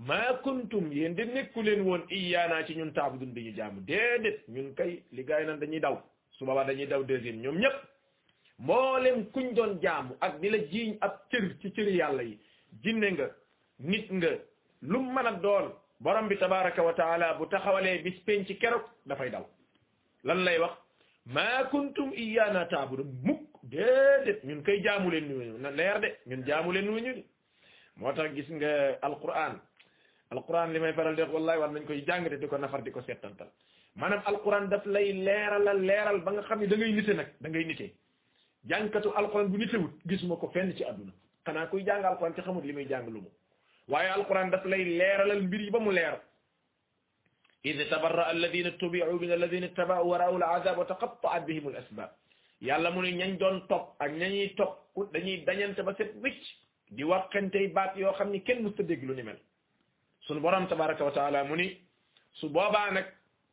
[0.09, 3.81] maa kuntum yéen de nekku leen woon iyaana ci ñun taabudun bi ñu jaamu.
[3.89, 5.97] Déedéet ñun kay li gaay nan dañuy daw.
[6.37, 7.77] Su boobaa dañuy daw deuxième ñoom ñëpp
[8.59, 12.39] mboolem kuñ doon jaamu ak di la jiiñ ab cër ci cëri yàlla yi
[12.83, 13.27] jinne nga
[13.79, 14.31] nit nga
[14.83, 15.67] lu mën a doon
[16.01, 19.45] borom bi tabaraka wa bu taxawalee bis penc keroog dafay daw.
[20.25, 20.73] Lan lay wax?
[21.27, 26.45] Maa kuntum iyaana taabudun mukk déedéet ñun kay jaamu leen nuñu na leer de ñun
[26.47, 27.25] jaamu leen nuñu de
[27.97, 29.55] moo tax gis nga alquran
[30.31, 32.91] alquran li may faral di wax wallahi war nañ koy jàngate di ko nafar di
[32.91, 33.49] ko settantal
[33.97, 37.49] maanaam alquran daf lay leeralal leeral ba nga xam ne da ngay nite nag da
[37.49, 37.87] ngay nite.
[38.69, 41.13] Jàngkatu alquran bu nitewut gisuma ko fenn ci àdduna
[41.47, 43.31] xanaa kuy jàng alquran ci xamut li muy jàng lu mu
[43.89, 46.21] waaye alquran daf lay leeralal mbir yi ba mu leer
[47.65, 52.11] id tabarra alladina tubiu min alladina tabau wa ra'u al'azab wa taqatta'at bihim al asbab
[52.61, 54.73] yàlla mu ne ñañ doon topp ak ñañuy topp
[55.13, 56.43] dañuy dañante ba set wicc
[56.91, 59.39] di waxantey baat yoo xam ni kenn musta dégg lu ni mel
[60.27, 61.67] sunu borom tabaraka wa taala mu ni
[62.39, 63.07] su boobaa nag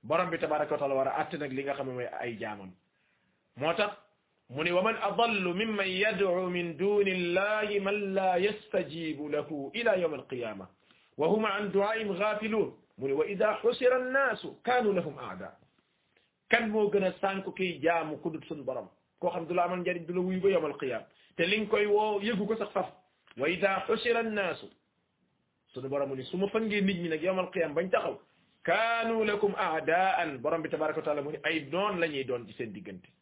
[0.04, 2.38] borom bi tabaraka wa taala war a àtte nag li nga xam ne mooy ay
[2.39, 2.71] jaamam
[3.58, 3.91] moo tax
[4.51, 10.65] مني ومن أضل ممن يدعو من دون الله من لا يستجيب له إلى يوم القيامة.
[11.17, 12.69] وهم عن دعائهم غافلون.
[12.97, 15.55] مني وإذا حسر الناس كانوا لهم أعداء.
[16.49, 18.87] كان مو جنا سانكو كي جام كودت سن برام
[19.19, 21.05] كو خمد الله من جريد دلو ويبو يوم القيامة.
[21.37, 22.87] تلين كوي وو كو سخف
[23.39, 24.65] وإذا حسر الناس.
[25.73, 27.73] سن برام مني سمو فنجي نجمي يوم القيامة.
[27.73, 27.89] بان
[28.63, 30.37] كانوا لكم أعداء.
[30.37, 33.20] برام بتبارك وتعالى مني أي دون لن يدون جسين ديگنتي.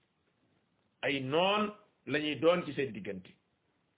[1.02, 1.72] Ay noon
[2.08, 3.30] la ñuy doon ci seen diggante.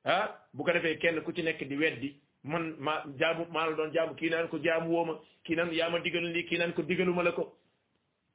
[0.06, 2.10] Ah bu ko defee kenn ku ci nekk di weddi
[2.44, 5.90] man ma jaamu maa la doon jaamu kii naan ko jaamu wooma kii naan yaa
[5.90, 7.44] ma lii kii naan ko digaluma la ko.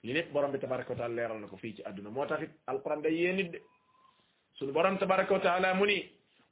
[0.05, 2.11] Li lépp borom bi tabaraka wa taala leeral na ko fii ci àdduna.
[2.11, 3.59] Moo tax it alquran day yee nit de.
[4.59, 5.99] Suñu borom tabaraka wa taala mu ni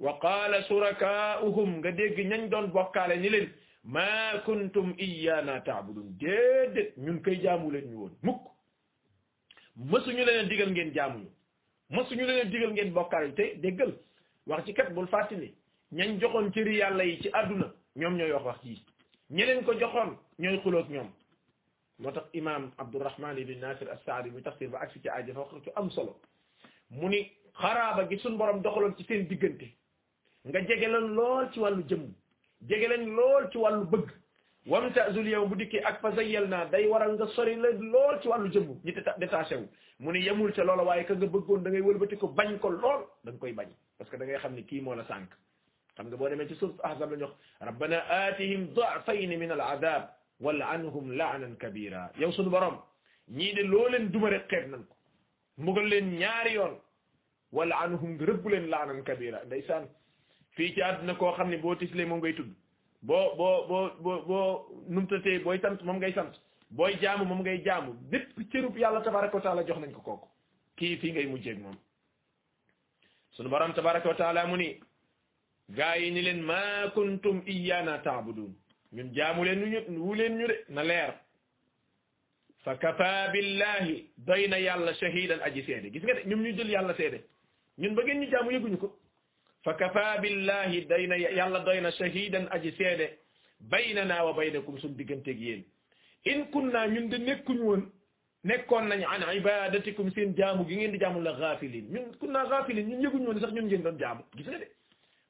[0.00, 3.48] wa qaala surakaa'uhum nga dégg ñañ doon bokkaale ni leen
[3.84, 8.42] maa kuntum iyaana taabudun déedéet ñun koy jaamu leen ñu woon mukk.
[9.76, 11.28] Mësuñu leen digal ngeen jaamuñu
[11.90, 13.92] mësuñu leen digal ngeen bokkaale te déggal
[14.46, 15.54] wax ci kat bul fàttali
[15.92, 18.82] ñañ joxoon cëri yàlla yi ci àdduna ñoom ñooy wax wax ji.
[19.30, 21.10] Ñeneen ko joxoon ñooy xuloog ñoom.
[21.98, 25.62] Moo tax imam abdourahman ibn nasir as-saadi mu tafsir ba agsi ci aaj dafa wax
[25.64, 26.20] ci am solo.
[26.90, 29.68] Mu ni xaraaba gi suñ borom doxaloon ci seen diggante
[30.44, 32.12] nga jege leen lool ci wàllu jëmm
[32.68, 34.10] jege leen lool ci wàllu bëgg.
[34.66, 38.28] Wamtazul yow bu dikkee ak fa zayyal naa day waral nga sori la lool ci
[38.28, 39.68] wàllu jëmm ñi détaché wu
[40.00, 42.68] mu ni yemul ca loola waaye ka nga bëggoon da ngay wëlbati ko bañ ko
[42.70, 45.28] lool da nga koy bañ parce que da ngay xam ni kii moo la sànq
[45.96, 49.60] xam nga boo demee ci surat ahzab la ñu wax rabbana aatihim da'fayn min al
[49.60, 50.02] adab
[50.40, 52.76] wal anhum la'nan kabira yow suñu borom
[53.30, 54.94] ñii de loo leen duma rek xeeb nañ ko
[55.58, 56.74] mbugal leen ñaari yoon
[57.52, 59.84] wala anhum nga rëbb leen la'nan kabira ndeysaan
[60.56, 62.50] fii ci àdduna koo xam ne boo tislee moom ngay tudd
[63.08, 64.48] boo boo boo boo boo
[64.88, 66.34] numtatee booy sant moom ngay sant
[66.70, 70.28] booy jaamu moom ngay jaamu bépp cërub yàlla tabaraka wa taala jox nañ ko kooku.
[70.76, 71.76] Kii fii ngay mujjeeg moom.
[73.34, 74.68] Sunu borom tabaraka wa taala mu ni
[75.76, 78.52] gaa yi ni leen ma kuntum iyana taabudun
[78.94, 81.12] ñun jaamu leen ñu wu leen ñu de na leer.
[82.64, 85.92] Fa kafa billahi doy na yàlla shahidan aji seede.
[85.92, 87.18] Gis nga de ñun ñu jël yàlla seede.
[87.78, 88.88] Ñun ba ngeen ñu jaamu yëguñu ko.
[89.64, 93.00] فكفى بالله دين يلا دين شهيدا أجي سيد
[93.60, 95.60] بيننا وبينكم سن ديغنتك يين
[96.30, 97.80] إن كنا نين دي نيكون وون
[98.44, 101.86] نيكون نان عن عبادتكم سين جامو غي ندي جامو لا غافلين.
[101.92, 104.22] نين كنا غافلين نين يغون وون صاح نين جين دون جامو.
[104.36, 104.68] غيس نادي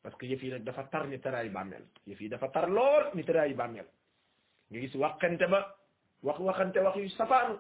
[0.05, 3.23] باسكو يفي نك دا فا تار ني تراي بامل يفي دا فا تار لول ني
[3.23, 3.87] تراي بامل
[4.71, 5.61] ني غيس وخنت با
[6.27, 7.59] وخ وخنت وخ يو سفان.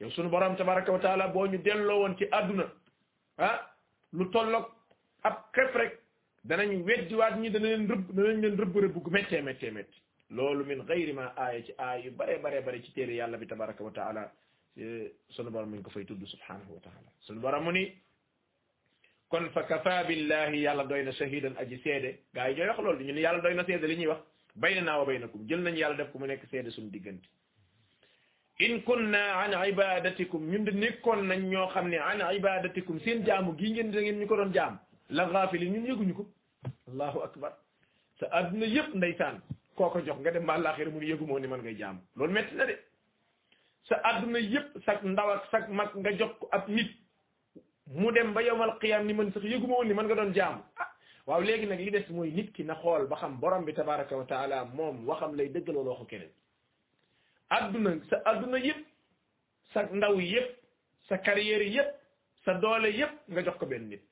[0.00, 2.68] يو سونو بارام تبارك وتعالى بو ني ديلو وون سي ادنا
[3.40, 3.50] ها؟
[4.12, 4.77] لو تولوك
[5.22, 5.98] ab xef rek
[6.44, 9.98] danañ weddiwaat ñi dana leen rëbb danañ leen rëbb rëbb gu méttee méttee métti
[10.30, 13.46] loolu min gayri ma aaya ci aaya yu bare bare bare ci téere yàlla bi
[13.46, 14.32] tabaraka wa taala
[15.34, 17.92] sunu borom mi ko fay tudd subhanahu wa taala sunu borom mu ni
[19.28, 23.04] kon fa kafa billahi yàlla doy na shahidan aji seede gaa yi ñooy wax loolu
[23.04, 24.20] ñu ne yàlla doy na seede li ñuy wax
[24.54, 27.26] baynana wa baynakum jël nañ yàlla def ko mu nekk seede suñu diggante
[28.60, 33.54] in kunna an ibadatikum ñun de nekkoon nañ ñoo xam ne an ibadatikum seen jaamu
[33.58, 34.78] gii ngeen da ngeen ñu ko doon jaam
[35.10, 36.26] la gaafili ñun yëguñu ko
[36.88, 37.52] allahu akbar
[38.20, 39.40] sa adduna yëpp ndeysaan
[39.76, 42.32] koo ko jox nga dem ba àllaaxira mu yëgu moo ni man ngay jaam loolu
[42.32, 42.76] metti na de
[43.88, 46.90] sa adduna yëpp sag ndaw ak sag mag nga jox ko ab nit
[47.86, 50.62] mu dem ba yowmal qiyam ni man sax yëguma woon ni man nga doon jaamu
[50.76, 50.88] ah
[51.26, 54.16] waaw léegi nag li des mooy nit ki na xool ba xam borom bi tabaraka
[54.16, 56.30] wa taala moom waxam lay dëggal wala waxu keneen
[57.50, 58.84] adduna sa adduna yëpp
[59.72, 60.50] sa ndaw yëpp
[61.08, 61.90] sa carrière yëpp
[62.44, 64.02] sa doole yëpp nga jox ko benn nit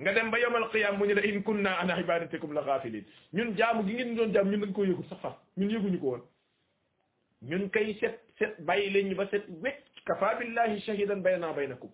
[0.00, 3.56] nga dem ba yowmal qiyam mu ñu la in kunna an ibadatikum la ghafilin ñun
[3.56, 6.22] jaamu gi ngeen doon jaam ñun dañ ko yëgul sax faf ñun yëguñu ko woon
[7.42, 11.90] ñun kay set set bàyyi leen ba set wecc kafa billahi shahidan baynana baynakum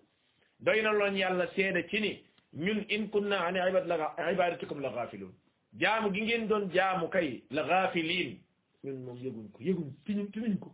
[0.59, 2.11] doy na loon yàlla seede ci ni
[2.53, 5.31] ñun in kunna an ibad la ibadatikum la ghafilun
[5.79, 8.37] jaamu gi ngeen doon jaamu kay la ghafilin
[8.83, 10.71] ñun moom yëguñ ko yëguñ tiñu tinuñ ko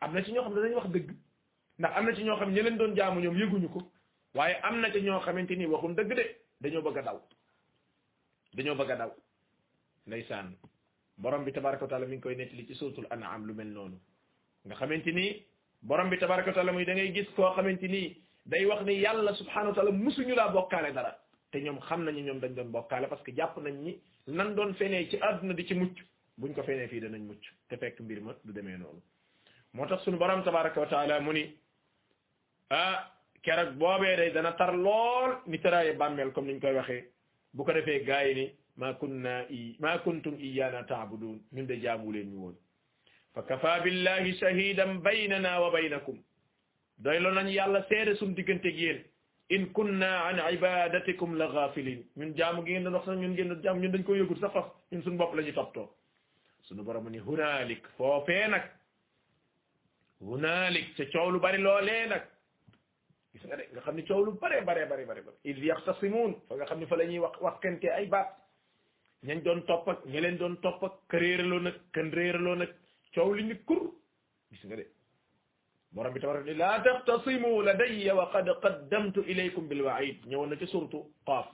[0.00, 1.10] am na ci ñoo xam dañuy wax dëgg
[1.78, 3.80] ndax am na ci ñoo xam ñi leen doon jaamu ñoom yëguñu ko
[4.34, 6.24] waaye am na ci ñoo xamante ni waxuñ dëgg de
[6.60, 7.20] dañoo bëgg a daw.
[8.54, 9.12] dañoo bëgg a daw.
[10.06, 10.56] Ndeysaan
[11.18, 13.98] borom bi tabaraka wa taala mi ngi koy nettali ci suratul an'am lu mel noonu.
[14.66, 15.44] Nga xamante ni
[15.82, 18.94] borom bi tabaraka wa taala muy da ngay gis koo xamante ni day wax ni
[19.00, 21.12] yàlla subhanahu wa taala musuñu laa bokkaale dara.
[21.50, 24.74] Te ñoom xam nañu ñoom dañ doon bokkaale parce que jàpp nañ ni nan doon
[24.74, 25.96] fenee ci àdduna di ci mucc.
[26.38, 27.42] Buñ ko fenee fii danañ mucc.
[27.68, 29.00] Te fekk mbir ma du demee noonu.
[29.74, 31.44] Moo tax suñu borom tabaraka wa taala mu ni
[32.70, 33.10] ah
[33.44, 37.04] keroog boobee day dana tar lool ni taraaye bàmmeel comme niñ koy waxee
[37.54, 38.46] bu ko defee gaa yi ni
[38.76, 42.56] ma kunna i ma kuntum iyana taabudun ñun de jaamu leen ñu woon
[43.34, 46.18] fa kafa billahi shahidan baynana wa baynakum
[47.02, 49.00] doy loo nañ yàlla seede suñ digganteeg yéen
[49.54, 53.48] in kunna an ibadatikum la ghafilin ñun jaamu gi ngeen doon wax sax ñun ngeen
[53.50, 55.88] doon jaamu ñun dañ ko yëgul sax faf ñun suñ bopp la ñu toppatoo
[56.66, 58.62] suñu borom ni hunalik foofee nag
[60.20, 62.22] hunalik ca coow lu bari loolee nag
[63.32, 66.54] gis nga de nga xam ne coow lu bare bare bare bare id yaxtasimuun fa
[66.56, 68.28] nga xam ne fa la ñuy wax wax kente ay baat
[69.26, 72.70] ñañ doon topp ak ña leen doon topp ak ka réeraloo nag kan réeraloo nag
[73.14, 73.82] coow li ni kur
[74.50, 74.84] gis nga de
[75.92, 80.66] borom bi tabaraka ni laa taxtasimu ladayya wa qad qaddamtu ilaykum bilwaid ñëwoon na ci
[80.66, 81.46] surtu qaaf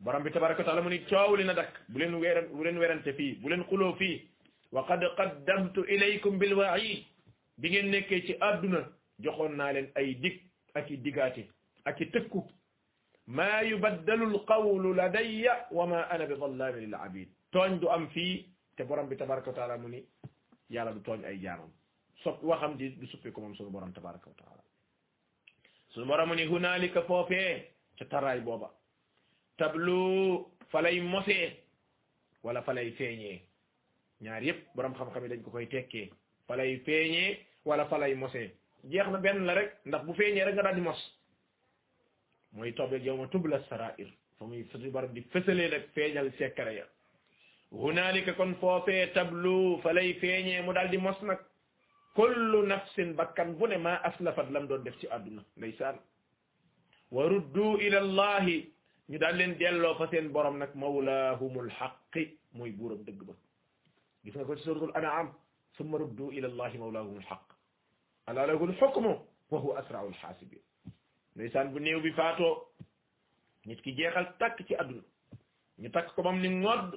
[0.00, 2.78] borom bi tabaraka taala mu ni coow li na dakk bu leen weeran bu leen
[2.82, 4.16] werante fii bu leen xuloo fii
[4.74, 7.04] wa qad qaddamtu ilaykum bilwaid
[7.60, 8.80] bi ngeen nekkee ci àdduna
[9.22, 10.36] joxoon naa leen ay dig
[10.76, 11.50] أكي ديغاتي
[11.86, 12.46] أكي تكو
[13.26, 17.28] ما يبدل القول لدي وما أنا بظلام للعبيد.
[17.52, 18.46] توان دو أم في
[18.76, 20.04] تبرم بتبارك وتعالى مني.
[20.70, 21.72] يالا دو توان أي جارم.
[22.22, 24.62] صف وخم دي دو سوكي كمم برم تبارك وتعالى.
[25.90, 27.62] سوك برم مني هنالك فوفي.
[27.98, 28.74] تتراي بوبا.
[29.58, 31.52] تبلو فلاي موسي
[32.42, 33.40] ولا فلاي فيني.
[34.20, 36.10] نعريب برم خم خمي دنكو كوي تكي.
[36.48, 38.50] فلاي فيني ولا فلاي موسي.
[38.90, 41.00] Jeex na benn la rek ndax bu feeñee rek nga daal di mos
[42.52, 44.08] mooy tobeeg yow ma tubla sarair
[44.38, 46.84] fa muy suñu borom di fësalee nag feeñal sekkare ya
[47.70, 51.38] hunaalika kon foofee tablu fa lay feeñee mu daal di mos nag
[52.14, 55.96] kullu nafsin bakkan bu ne maa aslafat lam doon def ci àdduna ndeysaan
[57.10, 58.56] wa ruddu ila allahi
[59.08, 63.34] ñu daal leen delloo fa seen borom nag mawlaahumul xaqi mooy buuram dëgg ba
[64.24, 65.28] gis nga ko ci suratul an'am
[65.76, 67.53] summa ruddu ila allahi mawlaahumul xaq
[68.26, 69.12] ala lahul xukmu
[69.50, 70.62] wa huwa asraul xaasibin
[71.36, 72.66] ndeysaan bu néew bi faatoo
[73.66, 75.02] nit ki jeexal takk ci àdduna
[75.78, 76.94] ñu takk ko bam ni ngodd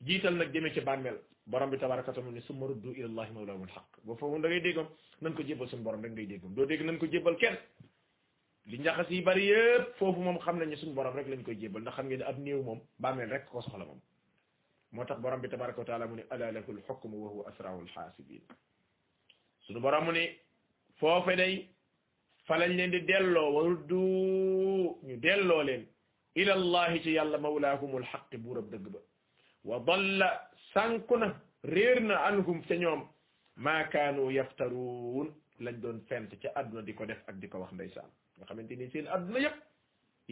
[0.00, 3.70] jiital nag jëmee ci bàmmeel borom bi tabaraka taala ni summa ruddu ila allahi mawlaahumul
[3.74, 4.86] xaq boo foofu da ngay déggam
[5.20, 7.56] nan ko jébbal suñu borom rek ngay déggam doo dégg nan ko jébbal kenn
[8.66, 11.82] li njaxas yi bari yëpp foofu moom xam nañu suñu borom rek lañ koy jébbal
[11.82, 14.00] ndax xam ngeen ne ab néew moom bàmmeel rek ko soxla moom
[14.92, 18.42] moo borom bi tabaraka taala mu ne ala lahul xukmu wa huwa asraul xaasibin
[19.66, 20.24] suñu borom mu ne
[21.02, 21.54] foofe day
[22.46, 24.00] fa lañ leen di delloo wa ruddu
[25.06, 25.82] ñu delloo leen
[26.40, 29.00] ila allahi ci yàlla mawlaahumul xaqi buurab dëgg ba
[29.68, 30.28] wa dalla
[30.72, 31.28] sànku na
[31.74, 33.02] réer na anhum ca ñoom
[33.64, 35.28] maa kaanu yaftaruun
[35.64, 38.74] lañ doon fent ca àdduna di ko def ak di ko wax ndeysaan nga xamante
[38.76, 39.56] ni seen àdduna yëpp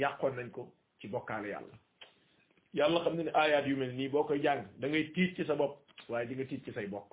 [0.03, 0.63] yàqoon nañ ko
[1.01, 1.77] ci bokkaale yàlla
[2.79, 5.45] yàlla xam ne ne aayaat yu mel nii boo koy jàng da ngay tiit ci
[5.49, 5.75] sa bopp
[6.09, 7.11] waaye di nga tiit ci say bokk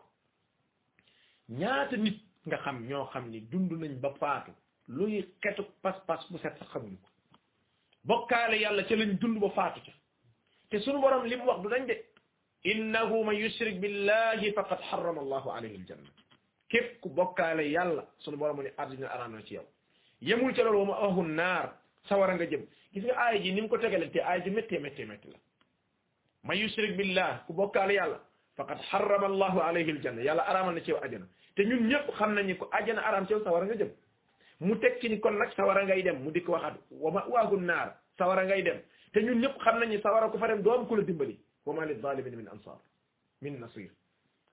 [1.59, 4.51] ñaata nit nga xam ñoo xam ni dund nañ ba faatu
[4.87, 7.09] luy xetu pas-pas bu set sax xamuñu ko
[8.03, 9.91] bokkaale yàlla ca lañ dund ba faatu ca
[10.69, 11.95] te sunu borom li mu wax du dañ de
[12.71, 16.09] innahu man yushrik billahi faqad harrama allahu alayhi aljanna
[16.69, 19.65] képp ku bokkaale yàlla sunu borom mu ne àddina araam ci yow
[20.21, 21.65] yemul ca loolu wa ma ahu naar
[22.09, 24.79] sawara nga jëm gis nga aaya ji ni mu ko tegale te aaya ji méttee
[24.79, 25.37] méttee métti la
[26.43, 28.19] man yushrik billah ku bokkaale yàlla
[28.57, 31.27] faqad harrama allahu alayhi aljanna yàlla araamal na ci yow ajana
[31.57, 33.89] te ñun ñëpp xam nañu ko ajana araam ci yow sawara nga jëm.
[34.59, 37.57] mu teg ci ni kon nag sawara ngay dem mu di ko waxaat wa waagu
[37.59, 38.79] naar sawara ngay dem.
[39.11, 41.35] te ñun ñëpp xam nañu sawara ku fa dem doom ku la dimbali.
[41.65, 42.77] Wa ma lil zalimin min ansar
[43.41, 43.89] min nasir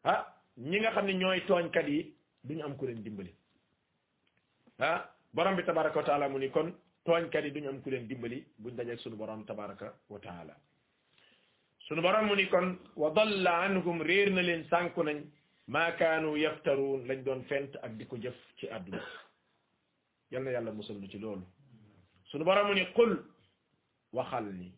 [0.04, 0.20] ah
[0.56, 3.32] ñi nga xam ne ñooy tooñkat yi duñu am ku leen dimbali.
[4.78, 4.98] ah
[5.34, 6.68] borom bi tabaraka wa taala mu ni kon
[7.04, 10.54] tooñkat yi duñu am ku leen dimbali buñ dajeeg sunu borom tabaraka wa taala.
[11.86, 15.20] sunu borom mu ni kon wa dalla anhum réer na leen sànku nañ.
[15.66, 19.00] Maa kaanu yaftaruun lañ doon fent ak di ko jëf ci àdduna
[20.30, 21.42] yal na yàlla musal nu ci loolu
[22.30, 23.12] sunu borom mu ni qul
[24.12, 24.72] waxal ni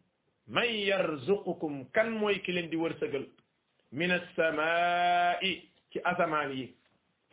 [0.47, 3.27] man yarzuqukum kan mooy ki leen di wërsëgal
[3.93, 6.75] min alsamai ci asamaan yi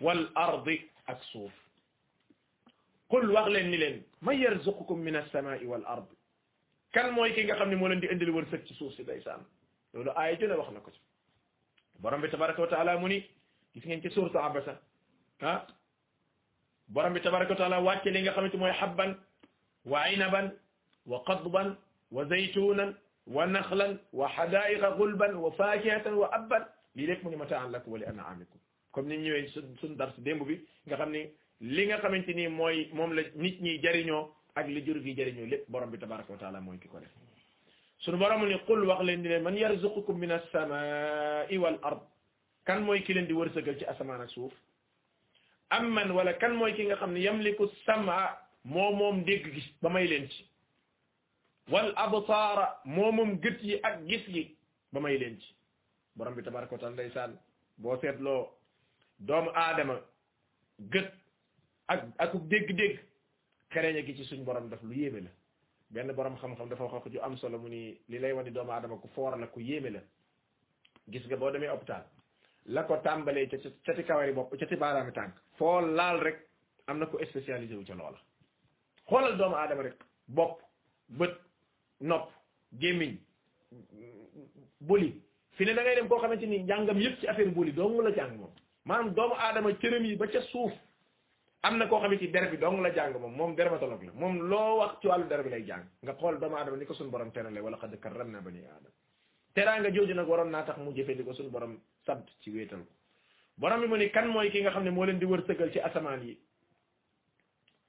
[0.01, 1.51] wal ardi ak suuf
[3.09, 6.15] qul wax leen ni leen man yarzuqukum min alsamai wal ardi
[6.93, 9.45] kan mooy ki nga xam ne moo leen di indil wërsëg ci suuf si ndeysaan
[9.93, 10.99] loolu aaya ju ne wax na ko ci
[11.99, 13.23] borom bi tabaraka wa taala mu ni
[13.73, 14.79] gis ngeen ci suuratu abasa
[15.41, 15.65] ah
[16.87, 19.15] borom bi tabaraka wa taala wàcce li nga xamante mooy habban
[19.85, 20.51] wa inaban
[21.05, 21.75] wa qadban
[22.11, 22.95] wa zaytunan
[23.27, 26.63] wa naxlan wa hadaiqa gulban wa fakihatan wa abban
[26.95, 28.05] lii lépp mu ni mataan lakum wa li
[28.91, 29.47] comme ni ñëwee
[29.81, 31.21] suñ dars démb bi nga xam ni
[31.61, 35.69] li nga xamante ni mooy la nit ñi jëriñoo ak li jur gi jëriñoo lépp
[35.69, 37.11] borom bi tabaraka taala mooy ki def
[37.99, 42.01] sunu borom ni qul wax leen leen man yarzuqukum min as-samai wal ard
[42.65, 44.53] kan mooy ki leen di wërsëgal ci asamaan ak suuf.
[45.69, 49.63] Am man wala kan mooy ki nga xam ne yamliku sama moo moom dégg gi
[49.81, 50.45] ba may leen ci.
[51.69, 54.55] Wal absaara moo moom gët yi ak gis gi
[54.91, 55.53] ba may leen ci.
[56.15, 57.37] Borom bi tabaraka wa taala ndeysaan
[57.77, 58.49] boo seetloo
[59.19, 59.99] doomu aadama
[60.91, 61.11] gët
[61.87, 62.99] ak ak dégg-dégg
[63.71, 65.29] xereñe gi ci suñ borom daf lu yéeme la.
[65.89, 68.97] Benn borom xam-xam dafa wax ju am solo mu ni li lay wane doomu aadama
[69.01, 69.99] ku foor la ku yéeme la.
[71.09, 72.03] Gis nga boo demee hôpital
[72.65, 74.65] la ko tàmbalee ca ca ci kawari bopp ca
[75.11, 75.33] tànk.
[75.57, 76.37] foo laal rek
[76.87, 78.19] am na ko spécialisé wu ca loola.
[79.07, 79.97] xoolal doomu aadama rek.
[80.27, 80.61] bopp
[81.09, 81.35] bët
[82.01, 82.31] nopp
[82.79, 83.17] gémmiñ
[84.79, 85.21] boli.
[85.51, 88.37] fi ne da dem koo xamante ni njàngam yëpp ci affaire boli dong la jàng
[88.37, 88.51] moom.
[88.85, 90.71] maanaam doomu aadama cërëm yi ba ca suuf
[91.63, 94.11] am na koo xamante ni der bi dong la jàng moom moom dermatologue la.
[94.13, 95.83] moom loo wax ci wàllu der bi lay jàng.
[96.03, 98.89] nga xool doomu aadama ni ko suñu borom terale wala xad karramna bani aadama.
[99.53, 102.79] teraanga jooju nag waroon naa tax mu jëfee di ko suñu borom sant ci wéetal
[102.85, 102.93] ko
[103.57, 105.79] borom bi mu ni kan mooy ki nga xam ne moo leen di wërsëgal ci
[105.79, 106.37] asamaan yi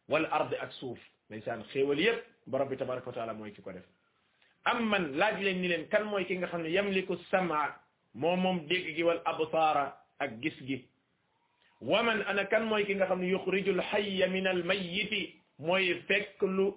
[0.09, 0.99] wala arde ak suuf
[1.31, 3.85] ndeysaan xéewal yépp borom bi tabaraka wa taala mooy ki ko def
[4.65, 7.75] am man laaj leen ni leen kan mooy ki nga xam ne yamliku sama
[8.15, 10.85] moo moom dégg gi wal absaara ak gis gi
[11.81, 16.43] waman ana kan mooy ki nga xam ne yuxrijul xayya min al mayyiti mooy fekk
[16.43, 16.75] lu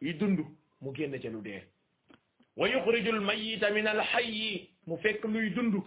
[0.00, 0.38] yu dund
[0.80, 1.62] mu génn ca lu dee
[2.56, 5.82] wa yuxrijul mayyita min al xayyi mu fekk luy dund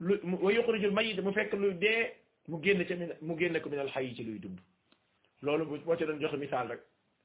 [0.00, 2.12] lu wa yuxrijul mayyita mu fekk luy dee
[2.48, 4.58] mu génn ca mu génne ko min al xay ci luy dund.
[5.42, 6.80] Loolu boo ci doon joxe misaal rek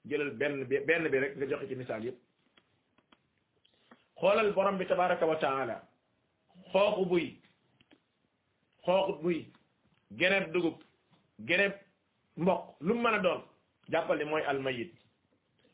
[0.05, 2.17] jëlal benn bi benn bi rek nga joxe ci misaal yëpp
[4.19, 5.81] xoolal borom bi tabaraka wa taala
[6.71, 7.27] xooxu buy
[8.85, 9.45] xooxu buy
[10.19, 10.77] gereeb dugub
[11.47, 11.73] gereeb
[12.37, 13.41] mboq lu mu mën a doon
[13.91, 14.91] jàppale mooy almayit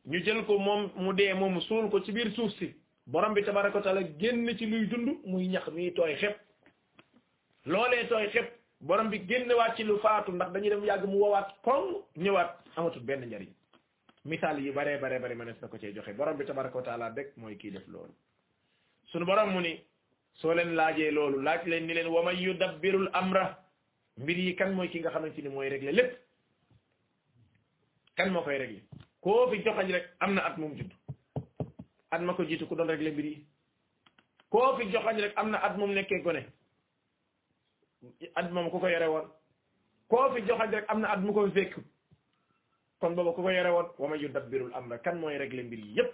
[0.06, 2.74] ñu jël ko moom mu dee moom suul ko ci biir suuf si
[3.06, 6.38] borom bi tabaraka wa taala génn ci luy dund muy ñax mi tooy xepp
[7.66, 8.50] loolee tooy xëpp
[8.82, 11.84] borom bi génnewaat ci lu faatu ndax dañuy dem yàgg mu wowaat koŋ
[12.18, 13.50] ñëwaat amatul benn njariñ.
[14.26, 17.14] misaal yi baree baree bare mënees na ko cee joxe borom bi tabaraka wa taala
[17.16, 18.14] rek mooy kii def loolu.
[19.12, 19.82] sunu borom mu ni
[20.34, 23.58] soo leen laajee loolu laaj leen ni leen wa man yudabbirul amra
[24.18, 26.18] mbir yi kan mooy ki nga xamante ni mooy régler lépp.
[28.16, 28.82] kan moo koy régler?
[29.22, 30.92] koo fi joxañ am na at moom judd.
[32.12, 33.46] at ma ko jiitu ku doon régler mbir yi.
[34.50, 36.46] koo fi joxañ rek am na at moom nekkee gone.
[38.36, 39.28] At moom ku ko yore woon
[40.10, 41.76] koo fi joxañ rek am na mu ko fekk
[43.00, 46.12] kon booba ko yore woon wa man yudabbirul amra kan mooy régler mbir yi yépp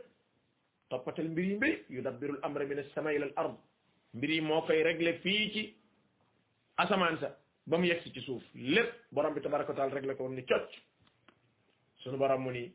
[0.90, 3.56] toppatal mbir yi mbir yudabbirul amra min as-samaa'i ila al-ard
[4.14, 5.64] mbir moo koy régler fii ci
[6.78, 7.36] asamaan sa
[7.68, 10.70] ba mu yegsi ci suuf lépp borom bi tabaraka taala régler ko ni cocc
[12.04, 12.72] sunu borom mu ni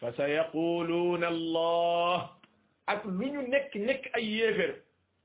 [0.00, 2.18] fa sa yaquluuna allah
[2.86, 4.72] ak lu ñu nekk nekk ay yéefér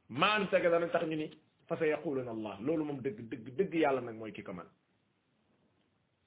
[0.09, 1.27] maan saga dana tax ñu ni
[1.67, 2.61] فسيقولون الله.
[2.61, 4.67] لولو موم دغ دغ دغ يالا نك موي كيكو مان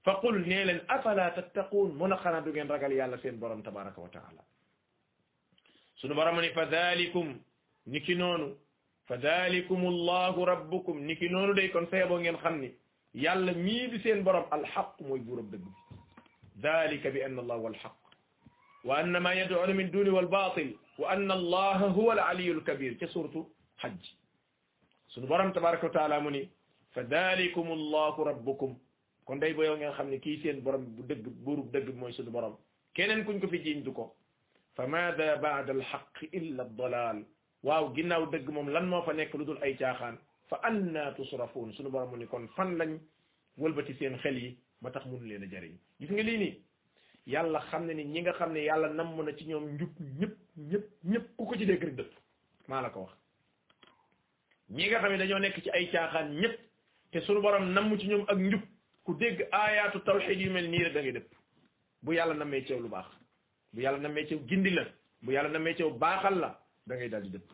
[0.04, 4.42] فقل نيلن أفلا تتقون؟ من خنا دوغن رغال يالا سين بروم تبارك وتعالى.
[6.00, 7.26] سونو بروم ني فذلكم
[7.86, 8.56] نيكي نونو.
[9.08, 10.98] فذلكم الله ربكم.
[10.98, 12.70] نيكي نونو داي كون سيبو نين خامني.
[13.14, 15.64] يالا مي دي سين بروم الحق موي بروم دغ
[16.62, 18.00] ذلك بأن الله هو الحق.
[18.84, 20.68] وأنما يدعون من دون والباطل.
[20.98, 22.92] وأن الله هو العلي الكبير.
[22.94, 24.19] كسورة حج.
[25.12, 26.48] Sunu borom tabaraka wa taala mu ni
[26.94, 28.76] fa dalikum allahu rabbukum
[29.26, 32.12] kon day ba yow ngeen xam ne kii seen borom bu dëgg buurub dëgg mooy
[32.12, 32.56] sunu borom
[32.94, 34.14] keneen kuñ ko fi jiiñ du ko
[34.76, 37.24] fa maada baada alxaq illa dalal
[37.62, 40.16] waaw ginnaaw dëgg moom lan moo fa nekk lu dul ay caaxaan
[40.48, 42.98] fa anna tusrafuun sunu borom mu ni kon fan lañ
[43.58, 46.54] wëlbati seen xel yi ba tax mun leen a jëriñ gis nga lii nii
[47.26, 49.90] yàlla xam ne ni ñi nga xam ne yàlla namm na ci ñoom njub
[50.20, 50.34] ñëpp
[50.70, 52.12] ñëpp ñëpp ku ko ci dégg rek dëpp
[52.68, 53.12] maa la ko wax
[54.70, 56.58] ñi nga xam ne dañoo nekk ci ay caaxaan ñëpp
[57.12, 58.60] te sunu borom namm ci ñoom ak njub
[59.04, 61.30] ku dégg aayaatu tawxid yu mel nii rek da ngay dëpp
[62.02, 63.06] bu yàlla nammee ceew lu baax
[63.72, 64.84] bu yàlla nammee ceew gindi la
[65.22, 67.48] bu yàlla nammee ceew baaxal la da ngay daal di dëpp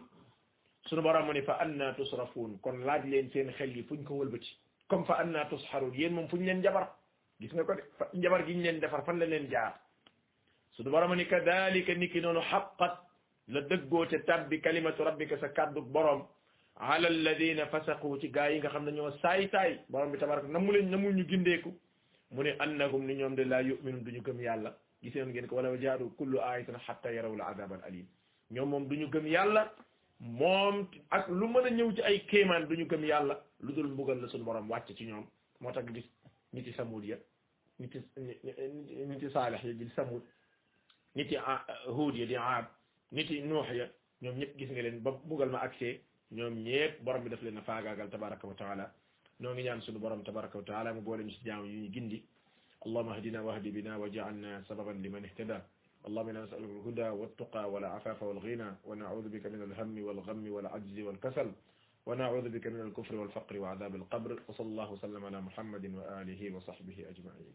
[0.89, 4.15] sunu borom mu ne fa anna tusrafuun kon laaj leen seen xel yi fuñ ko
[4.15, 4.51] wëlbati
[4.89, 6.87] comme fa anna tusxaruun yéen moom fuñ leen jabar
[7.41, 7.83] gis nga ko de
[8.19, 9.81] njabar gi ñu leen defar fan la leen jaar
[10.73, 12.95] sunu borom ni kadalika ni ki noonu xaqat
[13.49, 16.27] la dëggoo te tabbi kalimatu rabbika sa kàddu borom
[16.79, 20.49] ala alladina fasaqu ci gaa yi nga xam ne ñoo saay saay borom bi tabaraka
[20.49, 21.73] namu leen namul ñu gindeeku
[22.31, 25.77] mu ne annahum ni ñoom de laa yuminun duñu gëm yàlla giseen ngeen ko wala
[25.81, 28.07] jaadu kullu ayatin xatta yaraw la azab al alim
[28.51, 29.73] ñoom moom duñu gëm yàlla
[30.21, 34.21] moom ak lu mën a ñëw ci ay kéemaan duñu gëm yàlla lu dul mbugal
[34.21, 35.25] la suñu borom wàcc ci ñoom
[35.61, 36.05] moo tax gis
[36.53, 37.17] niti samud ya
[37.79, 38.03] niti
[39.09, 40.23] niti saalih ya di samud
[41.15, 41.37] niti
[41.89, 42.67] huud ya di aad
[43.13, 43.87] niti nuux ya
[44.23, 46.01] ñoom ñëpp gis nga leen ba mbugal ma accès
[46.33, 48.93] ñoom ñëpp borom bi daf leen faagaagal tabaraka wa taala
[49.41, 51.91] noo ngi ñaan suñu borom tabaraka wa taala mu boole ñu si jaam yu ñu
[51.93, 52.23] gindi
[53.11, 55.67] ahdina wahdi bina wa ja'alna sababan liman ihtada
[56.07, 61.49] اللهم أنا نسالك الهدى والتقى والعفاف والغنى ونعوذ بك من الهم والغم والعجز والكسل
[62.07, 67.55] ونعوذ بك من الكفر والفقر وعذاب القبر وصلى الله وسلم على محمد واله وصحبه اجمعين